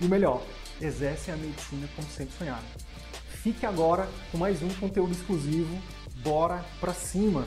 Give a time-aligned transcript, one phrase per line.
[0.00, 0.42] e o melhor,
[0.80, 2.64] exercem a medicina como sempre sonharam.
[3.28, 5.78] Fique agora com mais um conteúdo exclusivo.
[6.22, 7.44] Bora pra cima!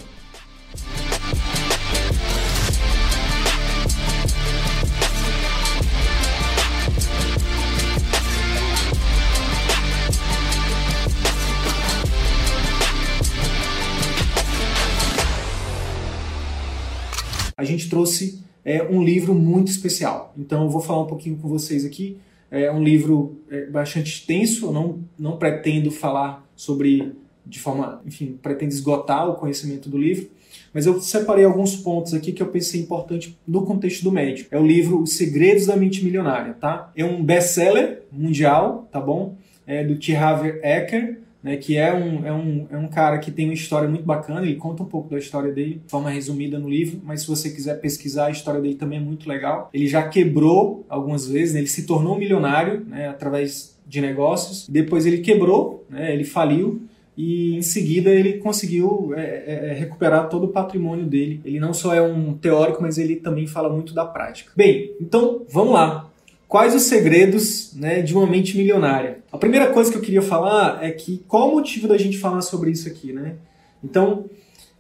[17.58, 20.32] A gente trouxe é, um livro muito especial.
[20.38, 24.67] Então eu vou falar um pouquinho com vocês aqui é um livro é, bastante extenso,
[24.67, 27.14] eu não, não pretendo falar sobre
[27.45, 30.30] de forma, enfim, pretendo esgotar o conhecimento do livro,
[30.73, 34.54] mas eu separei alguns pontos aqui que eu pensei importante no contexto do médico.
[34.54, 36.92] É o livro Os Segredos da Mente Milionária, tá?
[36.95, 39.36] É um best-seller mundial, tá bom?
[39.66, 40.16] É do T.
[40.16, 43.88] Harv Eker, né, que é um, é, um, é um cara que tem uma história
[43.88, 47.22] muito bacana, ele conta um pouco da história dele de forma resumida no livro, mas
[47.22, 49.70] se você quiser pesquisar, a história dele também é muito legal.
[49.73, 55.06] Ele já quebrou algumas vezes, né, ele se tornou milionário né, através de negócios, depois
[55.06, 56.81] ele quebrou, né, ele faliu,
[57.16, 61.42] e em seguida ele conseguiu é, é, é, recuperar todo o patrimônio dele.
[61.44, 64.52] Ele não só é um teórico, mas ele também fala muito da prática.
[64.56, 66.06] Bem, então vamos lá.
[66.48, 69.20] Quais os segredos né, de uma mente milionária?
[69.31, 72.42] A primeira coisa que eu queria falar é que qual o motivo da gente falar
[72.42, 73.36] sobre isso aqui, né?
[73.84, 74.30] Então,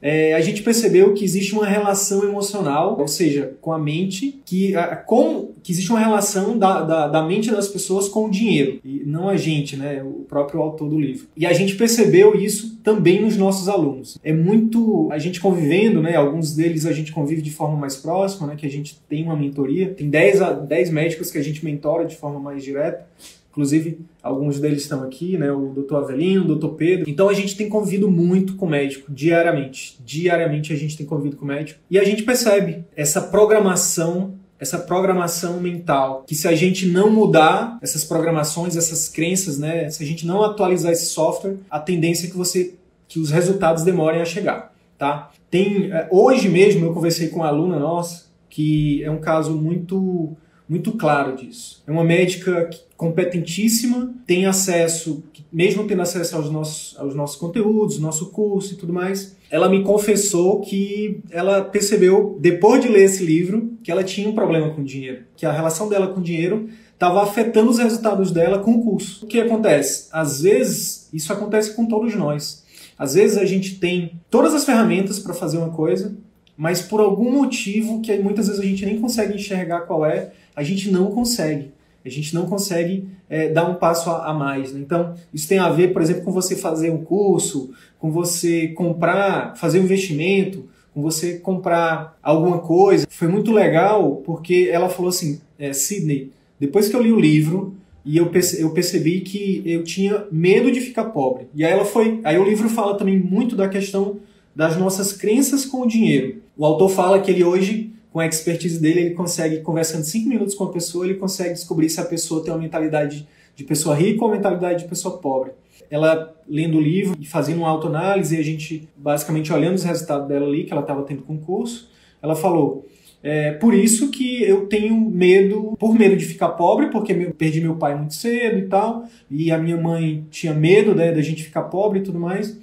[0.01, 4.75] é, a gente percebeu que existe uma relação emocional, ou seja, com a mente, que,
[4.75, 8.79] a, com, que existe uma relação da, da, da, mente das pessoas com o dinheiro,
[8.85, 11.27] e não a gente, né, o próprio autor do livro.
[11.35, 14.17] E a gente percebeu isso também nos nossos alunos.
[14.23, 18.47] É muito a gente convivendo, né, alguns deles a gente convive de forma mais próxima,
[18.47, 21.65] né, que a gente tem uma mentoria, tem 10, a, 10 médicos que a gente
[21.65, 23.07] mentora de forma mais direta,
[23.57, 25.51] Inclusive, alguns deles estão aqui, né?
[25.51, 27.09] O doutor Avelino, o doutor Pedro.
[27.09, 29.97] Então a gente tem convivido muito com o médico, diariamente.
[30.05, 31.79] Diariamente a gente tem convivido com o médico.
[31.89, 37.77] E a gente percebe essa programação essa programação mental, que se a gente não mudar
[37.79, 42.29] essas programações, essas crenças, né, se a gente não atualizar esse software, a tendência é
[42.31, 42.73] que você
[43.07, 45.29] que os resultados demorem a chegar, tá?
[45.51, 50.35] Tem eh, hoje mesmo eu conversei com uma aluna nossa que é um caso muito
[50.67, 51.81] muito claro disso.
[51.87, 58.31] É uma médica competentíssima, tem acesso, mesmo tendo acesso aos nossos, aos nossos conteúdos, nosso
[58.31, 59.35] curso e tudo mais.
[59.49, 64.35] Ela me confessou que ela percebeu, depois de ler esse livro, que ela tinha um
[64.35, 68.71] problema com dinheiro, que a relação dela com dinheiro estava afetando os resultados dela com
[68.71, 69.23] o curso.
[69.23, 70.09] O que acontece?
[70.11, 72.65] Às vezes, isso acontece com todos nós.
[72.97, 76.17] Às vezes a gente tem todas as ferramentas para fazer uma coisa,
[76.57, 80.63] mas por algum motivo que muitas vezes a gente nem consegue enxergar qual é, a
[80.63, 81.71] gente não consegue.
[82.03, 84.73] A gente não consegue é, dar um passo a, a mais.
[84.73, 84.79] Né?
[84.79, 87.69] Então, isso tem a ver, por exemplo, com você fazer um curso,
[87.99, 93.05] com você comprar, fazer um investimento, com você comprar alguma coisa.
[93.07, 97.75] Foi muito legal porque ela falou assim, é, Sidney, depois que eu li o livro
[98.03, 101.47] e eu, perce eu percebi que eu tinha medo de ficar pobre.
[101.53, 102.19] E aí ela foi.
[102.23, 104.17] Aí o livro fala também muito da questão
[104.55, 106.41] das nossas crenças com o dinheiro.
[106.57, 110.55] O autor fala que ele hoje com a expertise dele, ele consegue, conversando cinco minutos
[110.55, 114.23] com a pessoa, ele consegue descobrir se a pessoa tem uma mentalidade de pessoa rica
[114.23, 115.51] ou mentalidade de pessoa pobre.
[115.89, 120.45] Ela lendo o livro e fazendo uma autoanálise, a gente basicamente olhando os resultados dela
[120.45, 121.89] ali, que ela estava tendo concurso,
[122.21, 122.85] ela falou:
[123.23, 127.61] é por isso que eu tenho medo, por medo de ficar pobre, porque eu perdi
[127.61, 131.43] meu pai muito cedo e tal, e a minha mãe tinha medo né, da gente
[131.43, 132.57] ficar pobre e tudo mais.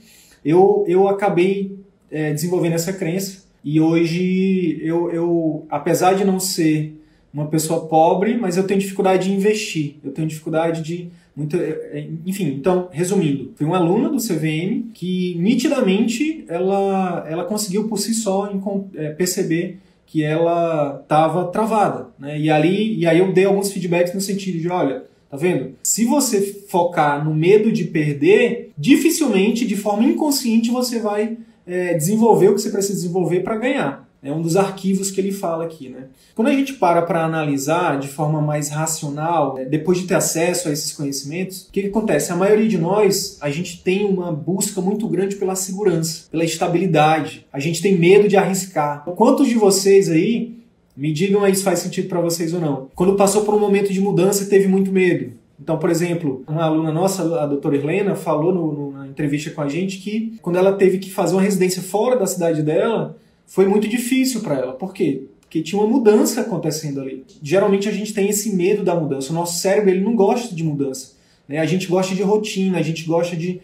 [0.44, 1.78] Eu, eu acabei
[2.10, 7.00] é, desenvolvendo essa crença e hoje eu, eu, apesar de não ser
[7.32, 11.70] uma pessoa pobre, mas eu tenho dificuldade de investir, eu tenho dificuldade de muito, é,
[11.92, 17.98] é, enfim, então, resumindo, fui uma aluna do CVM que nitidamente ela, ela conseguiu por
[17.98, 18.48] si só
[18.94, 22.38] é, perceber que ela estava travada, né?
[22.38, 25.74] E ali e aí eu dei alguns feedbacks no sentido de, olha, tá vendo?
[25.82, 32.48] Se você focar no medo de perder, dificilmente, de forma inconsciente, você vai é, desenvolver
[32.48, 34.04] o que você precisa desenvolver para ganhar.
[34.22, 35.90] É um dos arquivos que ele fala aqui.
[35.90, 36.04] Né?
[36.34, 40.66] Quando a gente para para analisar de forma mais racional, né, depois de ter acesso
[40.66, 42.32] a esses conhecimentos, o que, que acontece?
[42.32, 47.46] A maioria de nós, a gente tem uma busca muito grande pela segurança, pela estabilidade.
[47.52, 49.04] A gente tem medo de arriscar.
[49.04, 50.54] Quantos de vocês aí
[50.96, 52.88] Me digam aí se faz sentido para vocês ou não.
[52.94, 55.32] Quando passou por um momento de mudança, teve muito medo.
[55.60, 59.68] Então, por exemplo, uma aluna nossa, a doutora Helena, falou no, no, entrevista com a
[59.68, 63.16] gente que quando ela teve que fazer uma residência fora da cidade dela,
[63.46, 64.72] foi muito difícil para ela.
[64.72, 65.22] Por quê?
[65.40, 67.24] Porque tinha uma mudança acontecendo ali.
[67.42, 69.30] Geralmente a gente tem esse medo da mudança.
[69.30, 71.14] O nosso cérebro ele não gosta de mudança.
[71.48, 71.58] Né?
[71.58, 73.60] A gente gosta de rotina, a gente gosta de,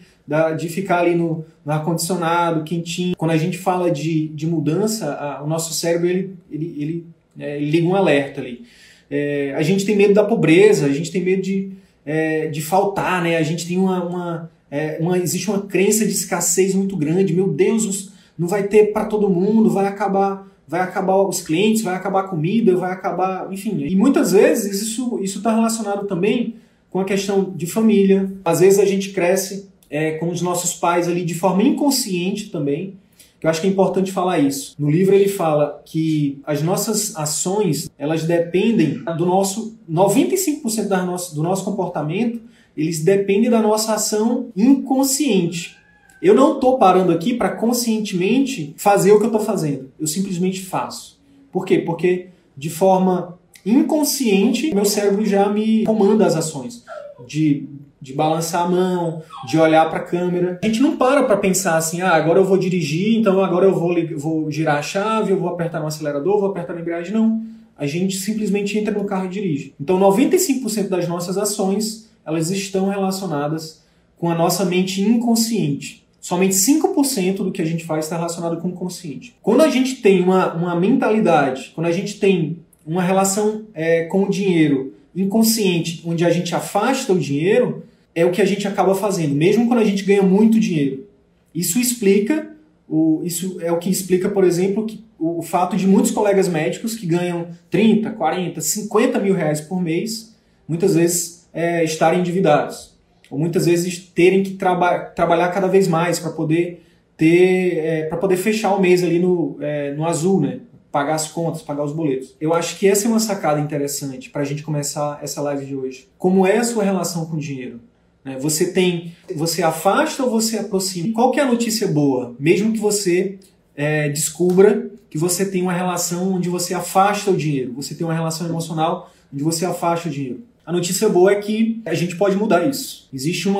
[0.57, 3.15] de ficar ali no, no ar-condicionado, quentinho.
[3.17, 7.05] Quando a gente fala de, de mudança, a, o nosso cérebro ele, ele, ele,
[7.37, 8.63] é, ele liga um alerta ali.
[9.09, 11.71] É, a gente tem medo da pobreza, a gente tem medo de,
[12.05, 13.35] é, de faltar, né?
[13.35, 17.35] A gente tem uma, uma, é, uma, existe uma crença de escassez muito grande.
[17.35, 21.93] Meu Deus, não vai ter para todo mundo, vai acabar, vai acabar os clientes, vai
[21.93, 23.85] acabar a comida, vai acabar, enfim.
[23.85, 26.55] E muitas vezes isso isso está relacionado também
[26.89, 28.31] com a questão de família.
[28.45, 32.95] Às vezes a gente cresce é, com os nossos pais ali de forma inconsciente também.
[33.41, 34.75] Eu acho que é importante falar isso.
[34.77, 41.33] No livro ele fala que as nossas ações, elas dependem do nosso 95% da nosso,
[41.33, 42.39] do nosso comportamento,
[42.75, 45.77] eles dependem da nossa ação inconsciente.
[46.21, 49.91] Eu não estou parando aqui para conscientemente fazer o que eu estou fazendo.
[49.99, 51.19] Eu simplesmente faço.
[51.51, 51.79] Por quê?
[51.79, 56.83] Porque de forma inconsciente, meu cérebro já me comanda as ações.
[57.27, 57.67] De
[58.01, 60.59] de balançar a mão, de olhar para a câmera.
[60.63, 63.75] A gente não para para pensar assim, ah, agora eu vou dirigir, então agora eu
[63.75, 67.13] vou, vou girar a chave, eu vou apertar no acelerador, vou apertar na embreagem.
[67.13, 67.43] Não.
[67.77, 69.75] A gente simplesmente entra no carro e dirige.
[69.79, 73.83] Então 95% das nossas ações, elas estão relacionadas
[74.17, 76.05] com a nossa mente inconsciente.
[76.19, 79.35] Somente 5% do que a gente faz está relacionado com o consciente.
[79.41, 84.23] Quando a gente tem uma, uma mentalidade, quando a gente tem uma relação é, com
[84.23, 87.83] o dinheiro inconsciente, onde a gente afasta o dinheiro,
[88.13, 91.07] é o que a gente acaba fazendo, mesmo quando a gente ganha muito dinheiro.
[91.53, 92.51] Isso explica,
[92.87, 96.95] o, isso é o que explica, por exemplo, que, o, fato de muitos colegas médicos
[96.95, 100.35] que ganham 30, 40, 50 mil reais por mês,
[100.67, 102.95] muitas vezes é, estarem endividados.
[103.29, 108.17] Ou muitas vezes terem que traba trabalhar cada vez mais para poder ter é, para
[108.17, 110.59] poder fechar o mês ali no, é, no azul, né?
[110.91, 112.35] pagar as contas, pagar os boletos.
[112.39, 115.75] Eu acho que essa é uma sacada interessante para a gente começar essa live de
[115.75, 116.09] hoje.
[116.17, 117.79] Como é a sua relação com o dinheiro?
[118.25, 118.37] Né?
[118.39, 121.13] Você tem, você afasta ou você aproxima?
[121.13, 122.35] Qual que é a notícia boa?
[122.37, 123.39] Mesmo que você
[123.75, 128.13] é, descubra que você tem uma relação onde você afasta o dinheiro, você tem uma
[128.13, 130.43] relação emocional onde você afasta o dinheiro.
[130.65, 133.09] A notícia boa é que a gente pode mudar isso.
[133.11, 133.55] Existe um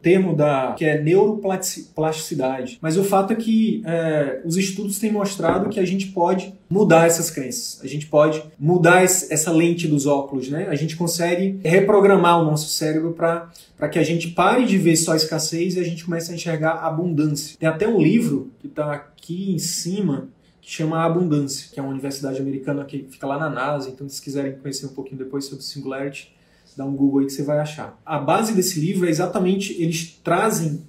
[0.00, 5.68] termo da que é neuroplasticidade, mas o fato é que é, os estudos têm mostrado
[5.68, 7.80] que a gente pode mudar essas crenças.
[7.82, 10.66] A gente pode mudar essa lente dos óculos, né?
[10.70, 15.14] A gente consegue reprogramar o nosso cérebro para que a gente pare de ver só
[15.14, 17.56] escassez e a gente comece a enxergar abundância.
[17.58, 20.28] Tem até um livro que está aqui em cima
[20.60, 23.88] que chama Abundância, que é uma universidade americana que fica lá na NASA.
[23.88, 26.30] Então, se quiserem conhecer um pouquinho depois sobre Singularity,
[26.78, 28.00] dá um Google aí que você vai achar.
[28.06, 30.80] A base desse livro é exatamente eles trazem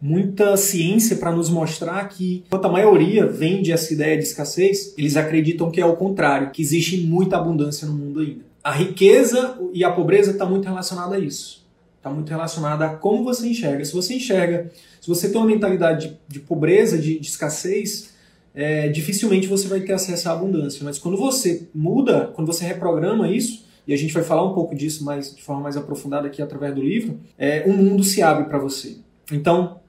[0.00, 5.16] muita ciência para nos mostrar que, enquanto a maioria vende essa ideia de escassez, eles
[5.16, 8.44] acreditam que é o contrário, que existe muita abundância no mundo ainda.
[8.62, 11.64] A riqueza e a pobreza está muito relacionada a isso.
[11.96, 13.82] Está muito relacionada a como você enxerga.
[13.84, 14.70] Se você enxerga,
[15.00, 18.10] se você tem uma mentalidade de, de pobreza, de, de escassez,
[18.54, 20.84] é, dificilmente você vai ter acesso à abundância.
[20.84, 24.72] Mas quando você muda, quando você reprograma isso, e a gente vai falar um pouco
[24.72, 28.44] disso mais, de forma mais aprofundada aqui através do livro, é, o mundo se abre
[28.44, 28.98] para você.
[29.32, 29.80] Então,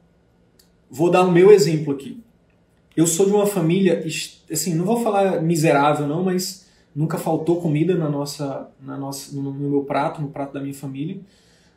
[0.89, 2.19] vou dar o meu exemplo aqui.
[2.97, 4.03] Eu sou de uma família,
[4.51, 9.53] assim, não vou falar miserável não, mas nunca faltou comida na nossa, na nossa, no
[9.53, 11.19] meu prato, no prato da minha família.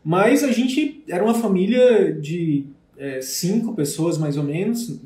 [0.02, 2.64] Mas a gente era uma família de
[2.96, 4.98] é, cinco pessoas mais ou menos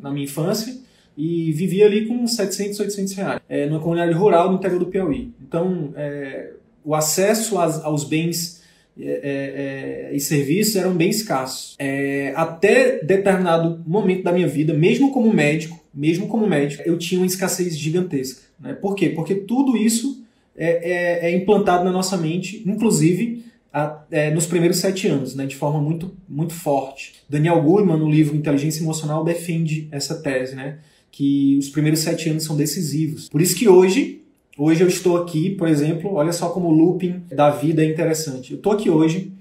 [0.00, 0.76] na minha infância
[1.16, 5.32] e vivia ali com 700, 800 reais, é, numa comunidade rural no interior do Piauí.
[5.40, 8.62] Então, é, o acesso aos bens
[8.96, 11.74] é, é, é, e serviços eram bem escassos.
[11.78, 17.20] É, até determinado momento da minha vida, mesmo como médico, mesmo como médico, eu tinha
[17.20, 18.42] uma escassez gigantesca.
[18.60, 18.74] Né?
[18.74, 19.08] Por quê?
[19.08, 20.22] Porque tudo isso
[20.56, 25.46] é, é, é implantado na nossa mente, inclusive a, nos primeiros sete anos, né?
[25.46, 27.14] de forma muito, muito forte.
[27.28, 30.78] Daniel Goleman, no livro Inteligência Emocional, defende essa tese, né?
[31.10, 33.28] que os primeiros sete anos são decisivos.
[33.28, 34.23] Por isso que hoje
[34.56, 38.52] Hoje eu estou aqui, por exemplo, olha só como o looping da vida é interessante.
[38.52, 39.32] Eu estou aqui hoje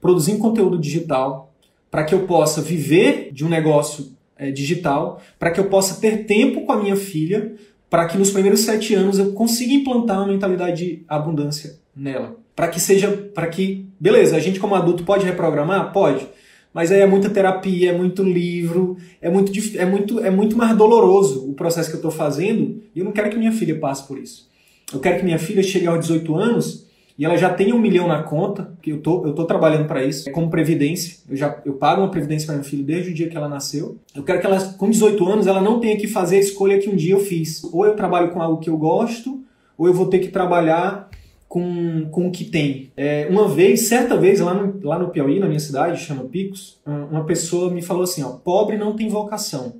[0.00, 1.52] produzindo conteúdo digital
[1.88, 6.24] para que eu possa viver de um negócio é, digital, para que eu possa ter
[6.24, 7.54] tempo com a minha filha,
[7.88, 12.36] para que nos primeiros sete anos eu consiga implantar uma mentalidade de abundância nela.
[12.54, 15.92] Para que seja, para que, beleza, a gente como adulto pode reprogramar?
[15.92, 16.26] Pode.
[16.74, 20.76] Mas aí é muita terapia, é muito livro, é muito, é muito, é muito mais
[20.76, 24.06] doloroso o processo que eu estou fazendo e eu não quero que minha filha passe
[24.06, 24.48] por isso.
[24.92, 26.86] Eu quero que minha filha chegue aos 18 anos
[27.18, 30.04] e ela já tenha um milhão na conta, que eu tô, eu tô trabalhando para
[30.04, 31.16] isso, como previdência.
[31.28, 33.96] Eu já eu pago uma previdência para minha filha desde o dia que ela nasceu.
[34.14, 36.90] Eu quero que ela, com 18 anos, ela não tenha que fazer a escolha que
[36.90, 37.64] um dia eu fiz.
[37.64, 39.42] Ou eu trabalho com algo que eu gosto,
[39.78, 41.08] ou eu vou ter que trabalhar
[41.48, 42.92] com, com o que tem.
[42.94, 46.78] É, uma vez, certa vez, lá no, lá no Piauí, na minha cidade, chama Picos,
[46.84, 49.76] uma pessoa me falou assim: ó, pobre não tem vocação.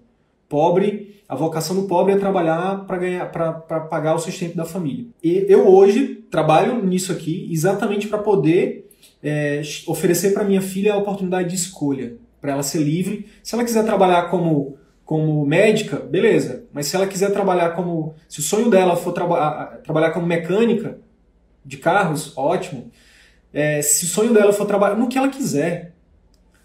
[0.48, 5.06] Pobre, a vocação do pobre é trabalhar para ganhar, para pagar o sustento da família.
[5.22, 8.88] E eu hoje trabalho nisso aqui exatamente para poder
[9.22, 13.26] é, oferecer para minha filha a oportunidade de escolha, para ela ser livre.
[13.42, 16.64] Se ela quiser trabalhar como como médica, beleza.
[16.72, 18.14] Mas se ela quiser trabalhar como.
[18.28, 20.98] Se o sonho dela for traba trabalhar como mecânica
[21.64, 22.90] de carros, ótimo.
[23.54, 25.94] É, se o sonho dela for trabalhar no que ela quiser.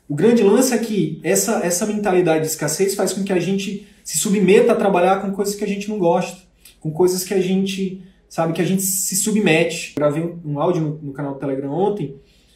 [0.10, 3.88] O grande lance é que essa, essa mentalidade de escassez faz com que a gente
[4.04, 6.42] se submeta a trabalhar com coisas que a gente não gosta,
[6.80, 9.94] com coisas que a gente, sabe, que a gente se submete.
[9.96, 12.16] Eu gravei um, áudio no, no canal do Telegram ontem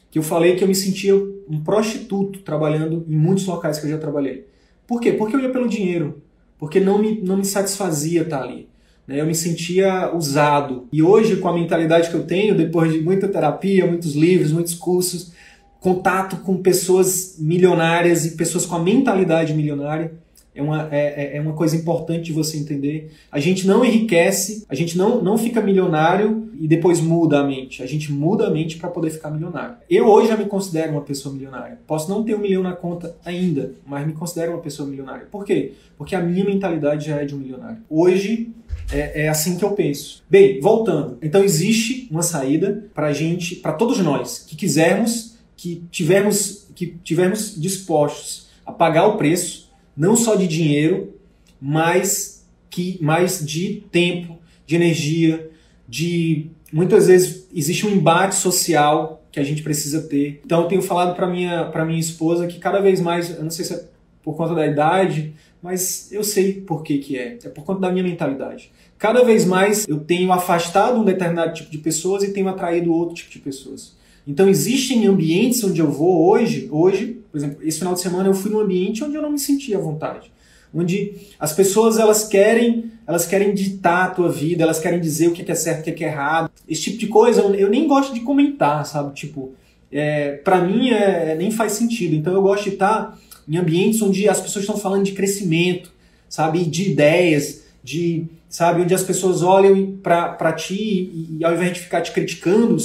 [0.09, 3.89] que eu falei que eu me sentia um prostituto trabalhando em muitos locais que eu
[3.89, 4.47] já trabalhei.
[4.87, 5.11] Por quê?
[5.11, 6.21] Porque eu ia pelo dinheiro.
[6.57, 8.69] Porque não me, não me satisfazia estar ali.
[9.05, 9.19] Né?
[9.19, 10.87] Eu me sentia usado.
[10.91, 14.73] E hoje, com a mentalidade que eu tenho, depois de muita terapia, muitos livros, muitos
[14.73, 15.33] cursos,
[15.79, 20.13] contato com pessoas milionárias e pessoas com a mentalidade milionária,
[20.55, 23.11] é uma, é, é, é uma coisa importante de você entender.
[23.29, 27.83] A gente não enriquece, a gente não, não fica milionário e depois muda a mente.
[27.83, 29.75] A gente muda a mente para poder ficar milionário.
[29.89, 31.77] Eu hoje já me considero uma pessoa milionária.
[31.85, 35.27] Posso não ter um milhão na conta ainda, mas me considero uma pessoa milionária.
[35.29, 35.73] Por quê?
[35.97, 37.79] Porque a minha mentalidade já é de um milionário.
[37.89, 38.53] Hoje
[38.91, 40.23] é, é, assim que eu penso.
[40.29, 41.17] Bem, voltando.
[41.21, 47.59] Então existe uma saída para gente, para todos nós que quisermos, que tivermos, que tivermos
[47.59, 49.64] dispostos a pagar o preço
[49.95, 51.13] não só de dinheiro,
[51.61, 55.49] mas que mais de tempo, de energia,
[55.87, 60.41] de muitas vezes existe um embate social que a gente precisa ter.
[60.45, 63.51] Então eu tenho falado para minha para minha esposa que cada vez mais, eu não
[63.51, 63.85] sei se é
[64.23, 67.37] por conta da idade, mas eu sei por que que é.
[67.43, 68.71] É por conta da minha mentalidade.
[68.97, 73.15] Cada vez mais eu tenho afastado um determinado tipo de pessoas e tenho atraído outro
[73.15, 73.93] tipo de pessoas.
[74.27, 78.33] Então existem ambientes onde eu vou hoje, hoje, por exemplo, esse final de semana eu
[78.33, 80.31] fui num ambiente onde eu não me sentia à vontade.
[80.73, 85.31] Onde as pessoas elas querem, elas querem ditar a tua vida, elas querem dizer o
[85.31, 86.49] que é certo, o que é errado.
[86.67, 89.13] Esse tipo de coisa eu nem gosto de comentar, sabe?
[89.13, 89.53] Tipo,
[89.91, 92.15] é, para mim é, nem faz sentido.
[92.15, 95.91] Então eu gosto de estar em ambientes onde as pessoas estão falando de crescimento,
[96.27, 96.65] sabe?
[96.65, 98.25] De ideias, de,
[98.55, 98.81] sabe?
[98.81, 102.77] Onde as pessoas olham para ti e, e ao invés de ficar te criticando,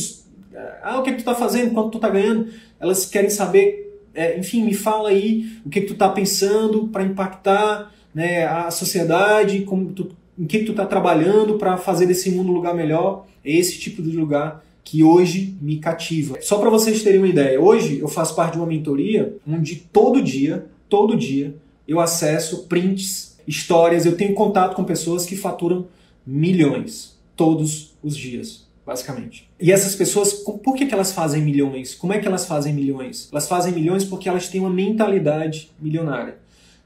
[0.82, 1.72] ah, o que, é que tu tá fazendo?
[1.72, 2.48] Quanto tu tá ganhando?
[2.80, 6.88] Elas querem saber, é, enfim, me fala aí o que, é que tu tá pensando
[6.88, 12.04] para impactar né, a sociedade, como tu, em que, que tu tá trabalhando para fazer
[12.06, 13.26] desse mundo um lugar melhor.
[13.44, 16.36] É esse tipo de lugar que hoje me cativa.
[16.40, 20.20] Só para vocês terem uma ideia, hoje eu faço parte de uma mentoria onde todo
[20.20, 21.54] dia, todo dia,
[21.86, 25.86] eu acesso prints, histórias, eu tenho contato com pessoas que faturam
[26.26, 29.48] milhões todos os dias basicamente.
[29.60, 31.94] E essas pessoas, por que, que elas fazem milhões?
[31.94, 33.28] Como é que elas fazem milhões?
[33.30, 36.38] Elas fazem milhões porque elas têm uma mentalidade milionária.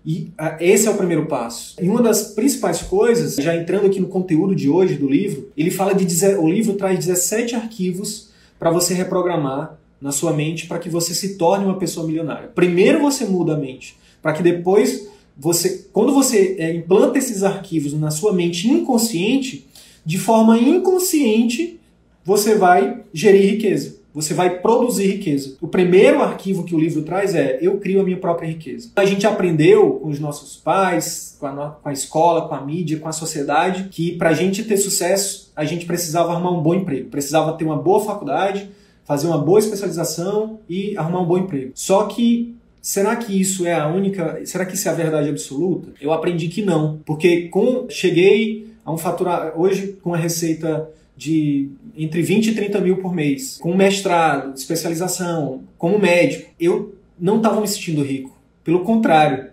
[0.04, 1.74] E uh, esse é o primeiro passo.
[1.80, 5.70] E uma das principais coisas, já entrando aqui no conteúdo de hoje do livro, ele
[5.70, 8.28] fala de o livro traz 17 arquivos
[8.58, 12.48] para você reprogramar na sua mente para que você se torne uma pessoa milionária.
[12.54, 17.92] Primeiro você muda a mente, para que depois você, quando você é, implanta esses arquivos
[17.92, 19.66] na sua mente inconsciente,
[20.04, 21.80] de forma inconsciente
[22.24, 23.96] você vai gerir riqueza.
[24.14, 25.56] Você vai produzir riqueza.
[25.60, 28.90] O primeiro arquivo que o livro traz é eu crio a minha própria riqueza.
[28.94, 33.00] A gente aprendeu com os nossos pais, com a, com a escola, com a mídia,
[33.00, 36.76] com a sociedade, que para a gente ter sucesso, a gente precisava arrumar um bom
[36.76, 37.10] emprego.
[37.10, 38.70] Precisava ter uma boa faculdade,
[39.04, 41.72] fazer uma boa especialização e arrumar um bom emprego.
[41.74, 44.44] Só que Será que isso é a única.
[44.44, 45.88] Será que isso é a verdade absoluta?
[45.98, 47.00] Eu aprendi que não.
[47.06, 49.58] Porque com cheguei a um faturar.
[49.58, 55.62] Hoje, com a receita de entre 20 e 30 mil por mês, com mestrado, especialização,
[55.78, 58.36] como médico, eu não estava me sentindo rico.
[58.62, 59.46] Pelo contrário,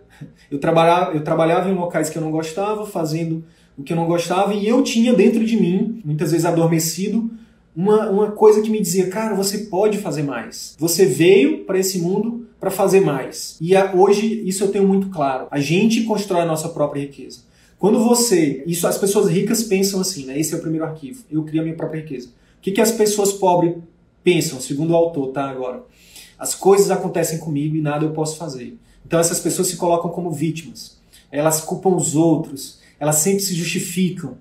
[0.52, 3.46] eu trabalhava, eu trabalhava em locais que eu não gostava, fazendo
[3.78, 7.32] o que eu não gostava, e eu tinha dentro de mim, muitas vezes adormecido,
[7.74, 10.76] uma, uma coisa que me dizia, cara, você pode fazer mais.
[10.78, 13.58] Você veio para esse mundo para fazer mais.
[13.60, 15.48] E hoje isso eu tenho muito claro.
[15.50, 17.40] A gente constrói a nossa própria riqueza.
[17.80, 18.64] Quando você.
[18.68, 20.40] Isso as pessoas ricas pensam assim, né?
[20.40, 21.24] Esse é o primeiro arquivo.
[21.32, 22.28] Eu crio a minha própria riqueza.
[22.28, 23.74] O que, que as pessoas pobres
[24.24, 25.50] pensam, segundo o autor, tá?
[25.50, 25.84] Agora.
[26.38, 28.78] As coisas acontecem comigo e nada eu posso fazer.
[29.06, 31.00] Então essas pessoas se colocam como vítimas.
[31.32, 32.80] Elas culpam os outros.
[33.00, 34.38] Elas sempre se justificam.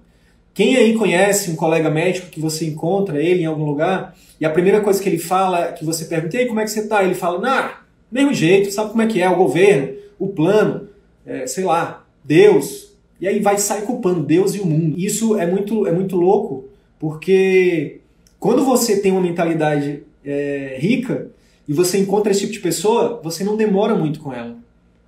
[0.52, 4.50] Quem aí conhece um colega médico que você encontra ele em algum lugar e a
[4.50, 7.02] primeira coisa que ele fala, que você pergunta, e aí, como é que você tá?
[7.02, 10.88] Ele fala, nah, mesmo jeito, sabe como é que é, o governo, o plano,
[11.24, 12.94] é, sei lá, Deus.
[13.20, 14.98] E aí vai sair culpando Deus e o mundo.
[14.98, 16.64] Isso é muito, é muito louco,
[16.98, 18.00] porque
[18.38, 21.28] quando você tem uma mentalidade é, rica
[21.68, 24.56] e você encontra esse tipo de pessoa, você não demora muito com ela.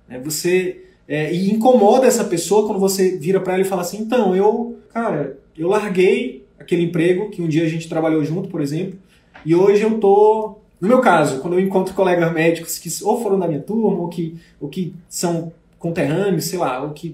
[0.07, 0.19] Né?
[0.23, 4.35] Você é, e incomoda essa pessoa quando você vira para ela e fala assim, então
[4.35, 8.97] eu, cara, eu larguei aquele emprego que um dia a gente trabalhou junto, por exemplo,
[9.45, 13.39] e hoje eu tô no meu caso, quando eu encontro colegas médicos que ou foram
[13.39, 17.13] da minha turma, ou que, ou que são conterrâneos, sei lá, ou que.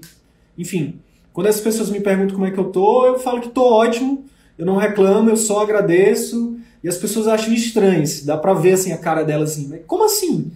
[0.58, 0.98] Enfim,
[1.32, 4.24] quando as pessoas me perguntam como é que eu tô, eu falo que tô ótimo,
[4.58, 8.90] eu não reclamo, eu só agradeço, e as pessoas acham estranhas, dá pra ver assim
[8.90, 10.50] a cara delas assim, como assim?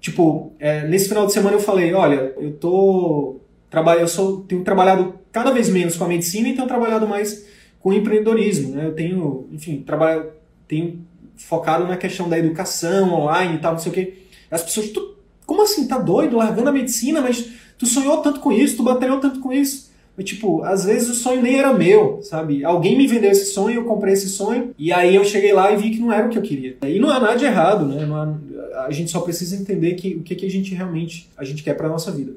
[0.00, 3.36] Tipo, é, nesse final de semana eu falei, olha, eu tô.
[3.70, 7.46] Trabalho, eu sou, tenho trabalhado cada vez menos com a medicina e tenho trabalhado mais
[7.78, 8.74] com o empreendedorismo.
[8.74, 8.84] Né?
[8.84, 10.30] Eu tenho, enfim, trabalho,
[10.66, 11.06] tenho
[11.38, 14.14] focado na questão da educação online e tal, não sei o quê.
[14.50, 15.16] As pessoas, tu,
[15.46, 19.20] como assim, tá doido, largando a medicina, mas tu sonhou tanto com isso, tu batalhou
[19.20, 19.88] tanto com isso.
[20.16, 22.64] Mas, tipo, às vezes o sonho nem era meu, sabe?
[22.64, 25.76] Alguém me vendeu esse sonho, eu comprei esse sonho, e aí eu cheguei lá e
[25.76, 26.76] vi que não era o que eu queria.
[26.82, 28.04] E não há nada de errado, né?
[28.74, 31.62] Há, a gente só precisa entender que, o que, que a gente realmente a gente
[31.62, 32.32] quer para nossa vida.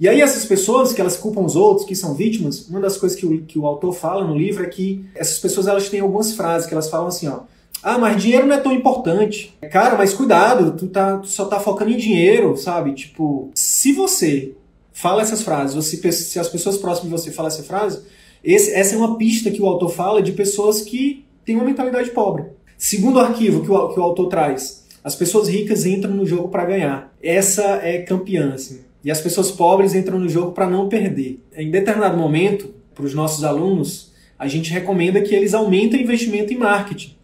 [0.00, 3.16] E aí essas pessoas que elas culpam os outros, que são vítimas, uma das coisas
[3.16, 6.32] que o, que o autor fala no livro é que essas pessoas elas têm algumas
[6.32, 7.40] frases que elas falam assim, ó,
[7.82, 9.54] ah, mas dinheiro não é tão importante.
[9.70, 12.92] Cara, mas cuidado, tu, tá, tu só tá focando em dinheiro, sabe?
[12.92, 14.52] Tipo, se você
[14.92, 18.02] fala essas frases, você, se as pessoas próximas de você falam essa frase,
[18.44, 22.10] esse, essa é uma pista que o autor fala de pessoas que têm uma mentalidade
[22.10, 22.44] pobre.
[22.76, 26.66] Segundo arquivo que o, que o autor traz, as pessoas ricas entram no jogo para
[26.66, 27.14] ganhar.
[27.22, 28.80] Essa é campeã, assim.
[29.02, 31.42] E as pessoas pobres entram no jogo para não perder.
[31.56, 36.52] Em determinado momento, para os nossos alunos, a gente recomenda que eles aumentem o investimento
[36.52, 37.19] em marketing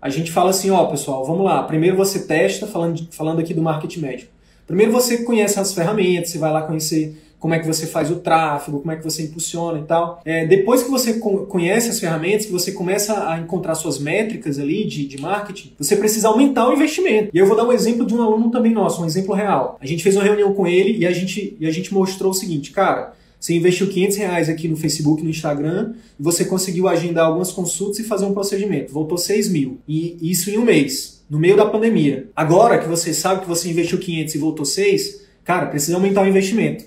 [0.00, 1.62] a gente fala assim, ó, pessoal, vamos lá.
[1.62, 4.32] Primeiro você testa, falando, falando aqui do marketing médico.
[4.66, 8.16] Primeiro você conhece as ferramentas, você vai lá conhecer como é que você faz o
[8.16, 10.20] tráfego, como é que você impulsiona e tal.
[10.24, 14.84] É, depois que você conhece as ferramentas, que você começa a encontrar suas métricas ali
[14.84, 17.30] de, de marketing, você precisa aumentar o investimento.
[17.32, 19.76] E eu vou dar um exemplo de um aluno também nosso, um exemplo real.
[19.80, 22.34] A gente fez uma reunião com ele e a gente, e a gente mostrou o
[22.34, 27.26] seguinte, cara, você investiu 500 reais aqui no Facebook, no Instagram, e você conseguiu agendar
[27.26, 28.92] algumas consultas e fazer um procedimento.
[28.92, 29.78] Voltou 6 mil.
[29.86, 32.28] E isso em um mês, no meio da pandemia.
[32.34, 36.26] Agora que você sabe que você investiu 500 e voltou 6, cara, precisa aumentar o
[36.26, 36.84] investimento.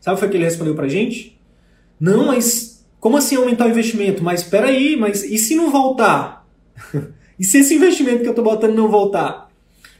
[0.00, 1.38] Sabe o que ele respondeu pra gente?
[2.00, 4.22] Não, mas como assim aumentar o investimento?
[4.22, 6.46] Mas espera aí, mas e se não voltar?
[7.38, 9.50] e se esse investimento que eu estou botando não voltar?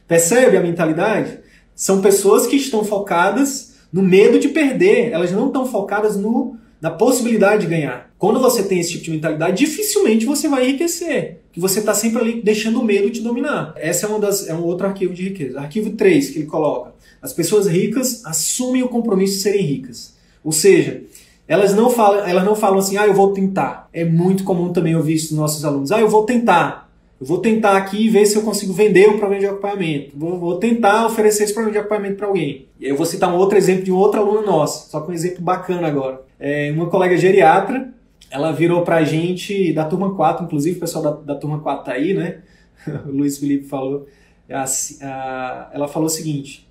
[0.07, 1.41] Percebe a mentalidade?
[1.75, 5.12] São pessoas que estão focadas no medo de perder.
[5.12, 8.11] Elas não estão focadas no, na possibilidade de ganhar.
[8.18, 11.38] Quando você tem esse tipo de mentalidade, dificilmente você vai enriquecer.
[11.53, 13.72] Que você está sempre ali deixando o medo te dominar.
[13.77, 15.61] Essa é, uma das, é um outro arquivo de riqueza.
[15.61, 16.92] Arquivo 3 que ele coloca.
[17.22, 20.14] As pessoas ricas assumem o compromisso de serem ricas.
[20.44, 21.03] Ou seja,
[21.46, 23.88] elas não falam, elas não falam assim, ah, eu vou tentar.
[23.92, 25.90] É muito comum também ouvir isso dos nossos alunos.
[25.90, 26.88] Ah, eu vou tentar.
[27.20, 30.16] Eu vou tentar aqui ver se eu consigo vender um programa de acompanhamento.
[30.16, 32.66] Vou, vou tentar oferecer esse programa de acompanhamento para alguém.
[32.78, 35.14] E eu vou citar um outro exemplo de um outro aluno nosso, só com um
[35.14, 36.22] exemplo bacana agora.
[36.38, 37.92] É, uma colega geriatra,
[38.31, 41.85] ela virou para a gente, da turma 4, inclusive o pessoal da, da turma 4
[41.85, 42.38] tá aí, né?
[43.04, 44.07] o Luiz Felipe falou.
[44.48, 44.64] A,
[45.02, 46.68] a, ela falou o seguinte: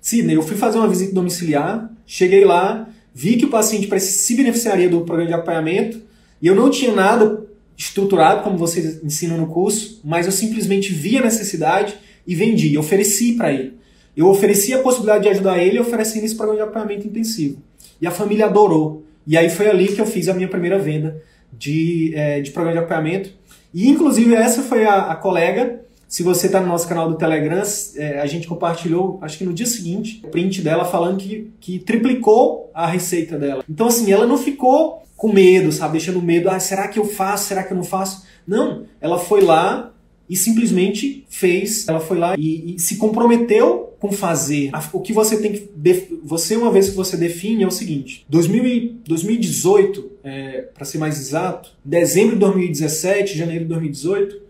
[0.00, 4.90] Sidney, eu fui fazer uma visita domiciliar, cheguei lá, vi que o paciente se beneficiaria
[4.90, 6.02] do programa de acompanhamento
[6.40, 7.45] e eu não tinha nada
[7.76, 11.94] estruturado, como vocês ensinam no curso, mas eu simplesmente vi a necessidade
[12.26, 13.74] e vendi, ofereci para ele.
[14.16, 17.58] Eu ofereci a possibilidade de ajudar ele oferecendo esse programa de acompanhamento intensivo.
[18.00, 19.04] E a família adorou.
[19.26, 22.78] E aí foi ali que eu fiz a minha primeira venda de, é, de programa
[22.78, 23.30] de acompanhamento.
[23.74, 25.82] E inclusive essa foi a, a colega.
[26.08, 27.62] Se você está no nosso canal do Telegram,
[27.96, 31.78] é, a gente compartilhou, acho que no dia seguinte, o print dela falando que, que
[31.78, 33.64] triplicou a receita dela.
[33.68, 35.92] Então, assim, ela não ficou com medo, sabe?
[35.92, 37.48] Deixando medo, ah, será que eu faço?
[37.48, 38.24] Será que eu não faço?
[38.46, 39.92] Não, ela foi lá
[40.28, 41.88] e simplesmente fez.
[41.88, 44.70] Ela foi lá e, e se comprometeu com fazer.
[44.92, 45.70] O que você tem que.
[46.22, 51.18] Você, uma vez que você define, é o seguinte: 2000, 2018, é, para ser mais
[51.18, 54.42] exato, dezembro de 2017, janeiro de 2018,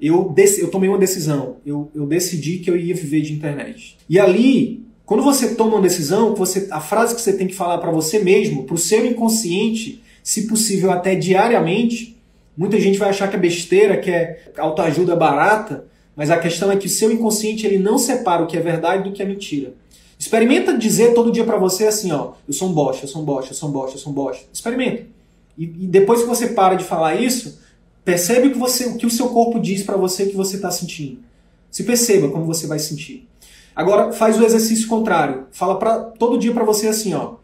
[0.00, 1.56] eu, eu tomei uma decisão.
[1.64, 3.96] Eu, eu decidi que eu ia viver de internet.
[4.08, 7.78] E ali quando você toma uma decisão, você, a frase que você tem que falar
[7.78, 12.20] para você mesmo, para o seu inconsciente, se possível até diariamente.
[12.54, 16.76] Muita gente vai achar que é besteira, que é autoajuda barata, mas a questão é
[16.76, 19.72] que o seu inconsciente ele não separa o que é verdade do que é mentira.
[20.18, 23.24] Experimenta dizer todo dia para você assim, ó, eu sou um bosta, eu sou um
[23.24, 24.44] bosta, eu sou um bosta, eu sou um bosta.
[24.52, 25.06] Experimenta.
[25.56, 27.60] E, e depois que você para de falar isso,
[28.04, 31.20] percebe que, você, o, que o seu corpo diz para você que você está sentindo.
[31.70, 33.26] Se perceba como você vai sentir.
[33.74, 35.46] Agora faz o exercício contrário.
[35.52, 37.36] Fala para todo dia para você assim, ó.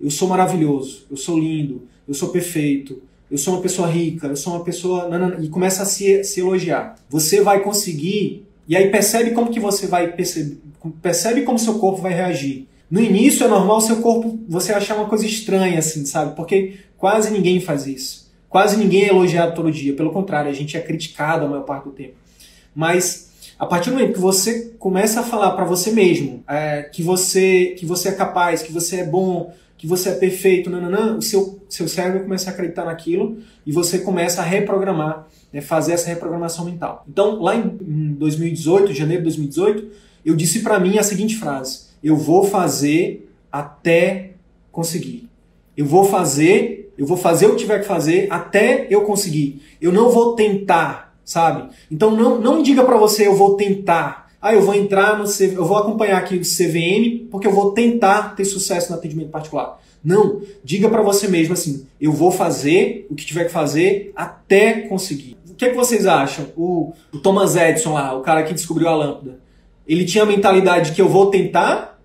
[0.00, 4.36] Eu sou maravilhoso, eu sou lindo, eu sou perfeito, eu sou uma pessoa rica, eu
[4.36, 5.08] sou uma pessoa.
[5.40, 6.94] E começa a se, se elogiar.
[7.08, 8.46] Você vai conseguir.
[8.68, 10.58] E aí percebe como que você vai perceber.
[11.00, 12.68] Percebe como seu corpo vai reagir.
[12.90, 16.36] No início é normal seu corpo você achar uma coisa estranha, assim, sabe?
[16.36, 18.30] Porque quase ninguém faz isso.
[18.46, 19.94] Quase ninguém é elogiado todo dia.
[19.94, 22.16] Pelo contrário, a gente é criticado a maior parte do tempo.
[22.74, 27.02] Mas a partir do momento que você começa a falar para você mesmo é, que
[27.02, 29.50] você que você é capaz, que você é bom,
[29.82, 33.98] que você é perfeito, nananã, o seu, seu cérebro começa a acreditar naquilo e você
[33.98, 37.04] começa a reprogramar, né, fazer essa reprogramação mental.
[37.08, 39.90] Então, lá em, em 2018, janeiro de 2018,
[40.24, 44.34] eu disse para mim a seguinte frase: eu vou fazer até
[44.70, 45.28] conseguir.
[45.76, 49.62] Eu vou fazer, eu vou fazer o que tiver que fazer até eu conseguir.
[49.80, 51.70] Eu não vou tentar sabe?
[51.90, 54.21] Então não, não diga para você eu vou tentar.
[54.42, 57.70] Ah, eu vou entrar no CV, eu vou acompanhar aqui o CVM porque eu vou
[57.70, 59.80] tentar ter sucesso no atendimento particular.
[60.04, 64.80] Não, diga para você mesmo assim, eu vou fazer o que tiver que fazer até
[64.80, 65.36] conseguir.
[65.48, 66.48] O que, é que vocês acham?
[66.56, 69.38] O, o Thomas Edison lá, o cara que descobriu a lâmpada,
[69.86, 72.00] ele tinha a mentalidade que eu vou tentar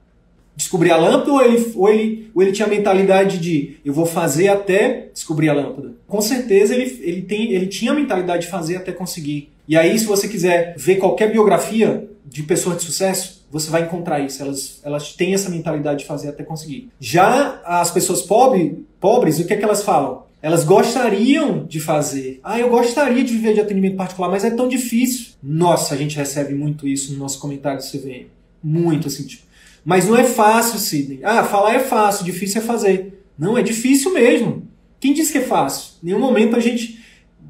[0.55, 4.05] descobrir a lâmpada ou ele, ou, ele, ou ele tinha a mentalidade de eu vou
[4.05, 5.95] fazer até descobrir a lâmpada?
[6.07, 9.49] Com certeza ele, ele, tem, ele tinha a mentalidade de fazer até conseguir.
[9.67, 14.19] E aí, se você quiser ver qualquer biografia de pessoas de sucesso, você vai encontrar
[14.19, 14.41] isso.
[14.41, 16.89] Elas, elas têm essa mentalidade de fazer até conseguir.
[16.99, 20.25] Já as pessoas pobre, pobres, o que é que elas falam?
[20.41, 22.39] Elas gostariam de fazer.
[22.43, 25.33] Ah, eu gostaria de viver de atendimento particular, mas é tão difícil.
[25.41, 28.27] Nossa, a gente recebe muito isso no nosso comentário do CVM.
[28.63, 29.47] Muito assim, tipo,
[29.87, 31.21] mas não é fácil, Sidney.
[31.23, 33.23] Ah, falar é fácil, difícil é fazer.
[33.39, 34.67] Não, é difícil mesmo.
[34.99, 35.93] Quem disse que é fácil?
[36.03, 36.99] Em nenhum momento a gente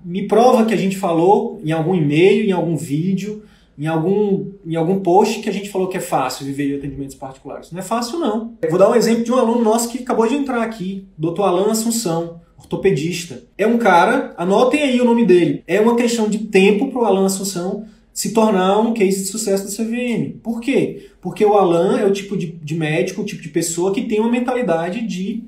[0.05, 3.43] me prova que a gente falou em algum e-mail, em algum vídeo,
[3.77, 7.15] em algum, em algum post que a gente falou que é fácil viver de atendimentos
[7.15, 7.71] particulares.
[7.71, 8.57] Não é fácil, não.
[8.69, 11.41] Vou dar um exemplo de um aluno nosso que acabou de entrar aqui, Dr.
[11.41, 13.43] Alan Assunção, ortopedista.
[13.57, 15.63] É um cara, anotem aí o nome dele.
[15.67, 19.65] É uma questão de tempo para o Alan Assunção se tornar um case de sucesso
[19.65, 20.39] da CVM.
[20.41, 21.11] Por quê?
[21.21, 24.19] Porque o Alan é o tipo de, de médico, o tipo de pessoa que tem
[24.19, 25.43] uma mentalidade de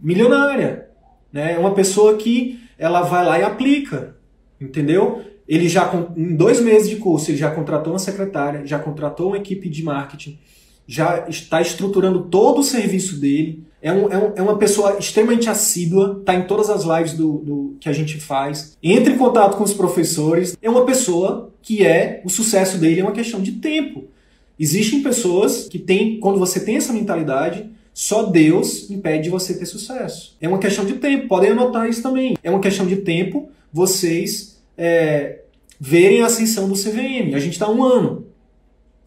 [0.00, 0.88] milionária.
[1.32, 1.54] Né?
[1.54, 4.16] É uma pessoa que ela vai lá e aplica,
[4.60, 5.22] entendeu?
[5.48, 9.38] Ele já, em dois meses de curso, ele já contratou uma secretária, já contratou uma
[9.38, 10.38] equipe de marketing,
[10.86, 15.48] já está estruturando todo o serviço dele, é, um, é, um, é, uma pessoa extremamente
[15.48, 19.56] assídua, está em todas as lives do, do, que a gente faz, entra em contato
[19.56, 20.56] com os professores.
[20.60, 24.04] É uma pessoa que é, o sucesso dele é uma questão de tempo.
[24.58, 29.66] Existem pessoas que têm, quando você tem essa mentalidade, só Deus impede de você ter
[29.66, 30.36] sucesso.
[30.40, 32.36] É uma questão de tempo, podem anotar isso também.
[32.42, 35.40] É uma questão de tempo vocês é,
[35.80, 37.34] verem a ascensão do CVM.
[37.34, 38.26] A gente está um ano.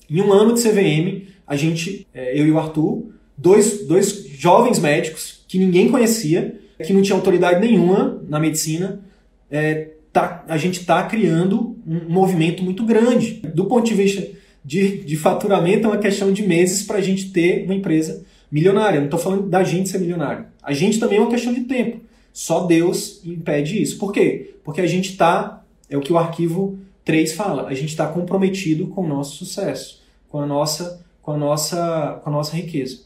[0.09, 4.77] Em um ano de CVM, a gente, é, eu e o Arthur, dois, dois jovens
[4.77, 9.01] médicos que ninguém conhecia, que não tinha autoridade nenhuma na medicina,
[9.49, 13.41] é, tá, a gente está criando um movimento muito grande.
[13.53, 14.27] Do ponto de vista
[14.63, 18.99] de, de faturamento, é uma questão de meses para a gente ter uma empresa milionária.
[18.99, 20.45] Não estou falando da gente ser milionário.
[20.61, 22.01] A gente também é uma questão de tempo.
[22.33, 23.97] Só Deus impede isso.
[23.97, 24.55] Por quê?
[24.63, 25.60] Porque a gente está,
[25.91, 30.01] é o que o arquivo 3 fala, a gente está comprometido com o nosso sucesso,
[30.29, 33.01] com a nossa, com a nossa, com a nossa riqueza.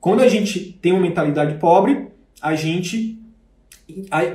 [0.00, 2.08] Quando a gente tem uma mentalidade pobre,
[2.40, 3.18] a gente,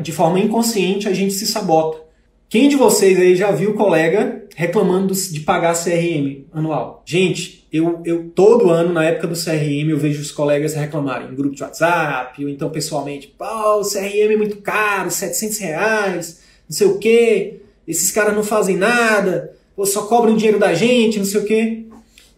[0.01, 2.05] de forma inconsciente, a gente se sabota.
[2.47, 7.03] Quem de vocês aí já viu colega reclamando de pagar CRM anual?
[7.05, 11.36] Gente, eu, eu todo ano, na época do CRM, eu vejo os colegas reclamarem em
[11.36, 16.75] grupo de WhatsApp, ou então pessoalmente, pô, o CRM é muito caro, 700 reais, não
[16.75, 21.26] sei o quê, esses caras não fazem nada, ou só cobram dinheiro da gente, não
[21.26, 21.86] sei o quê.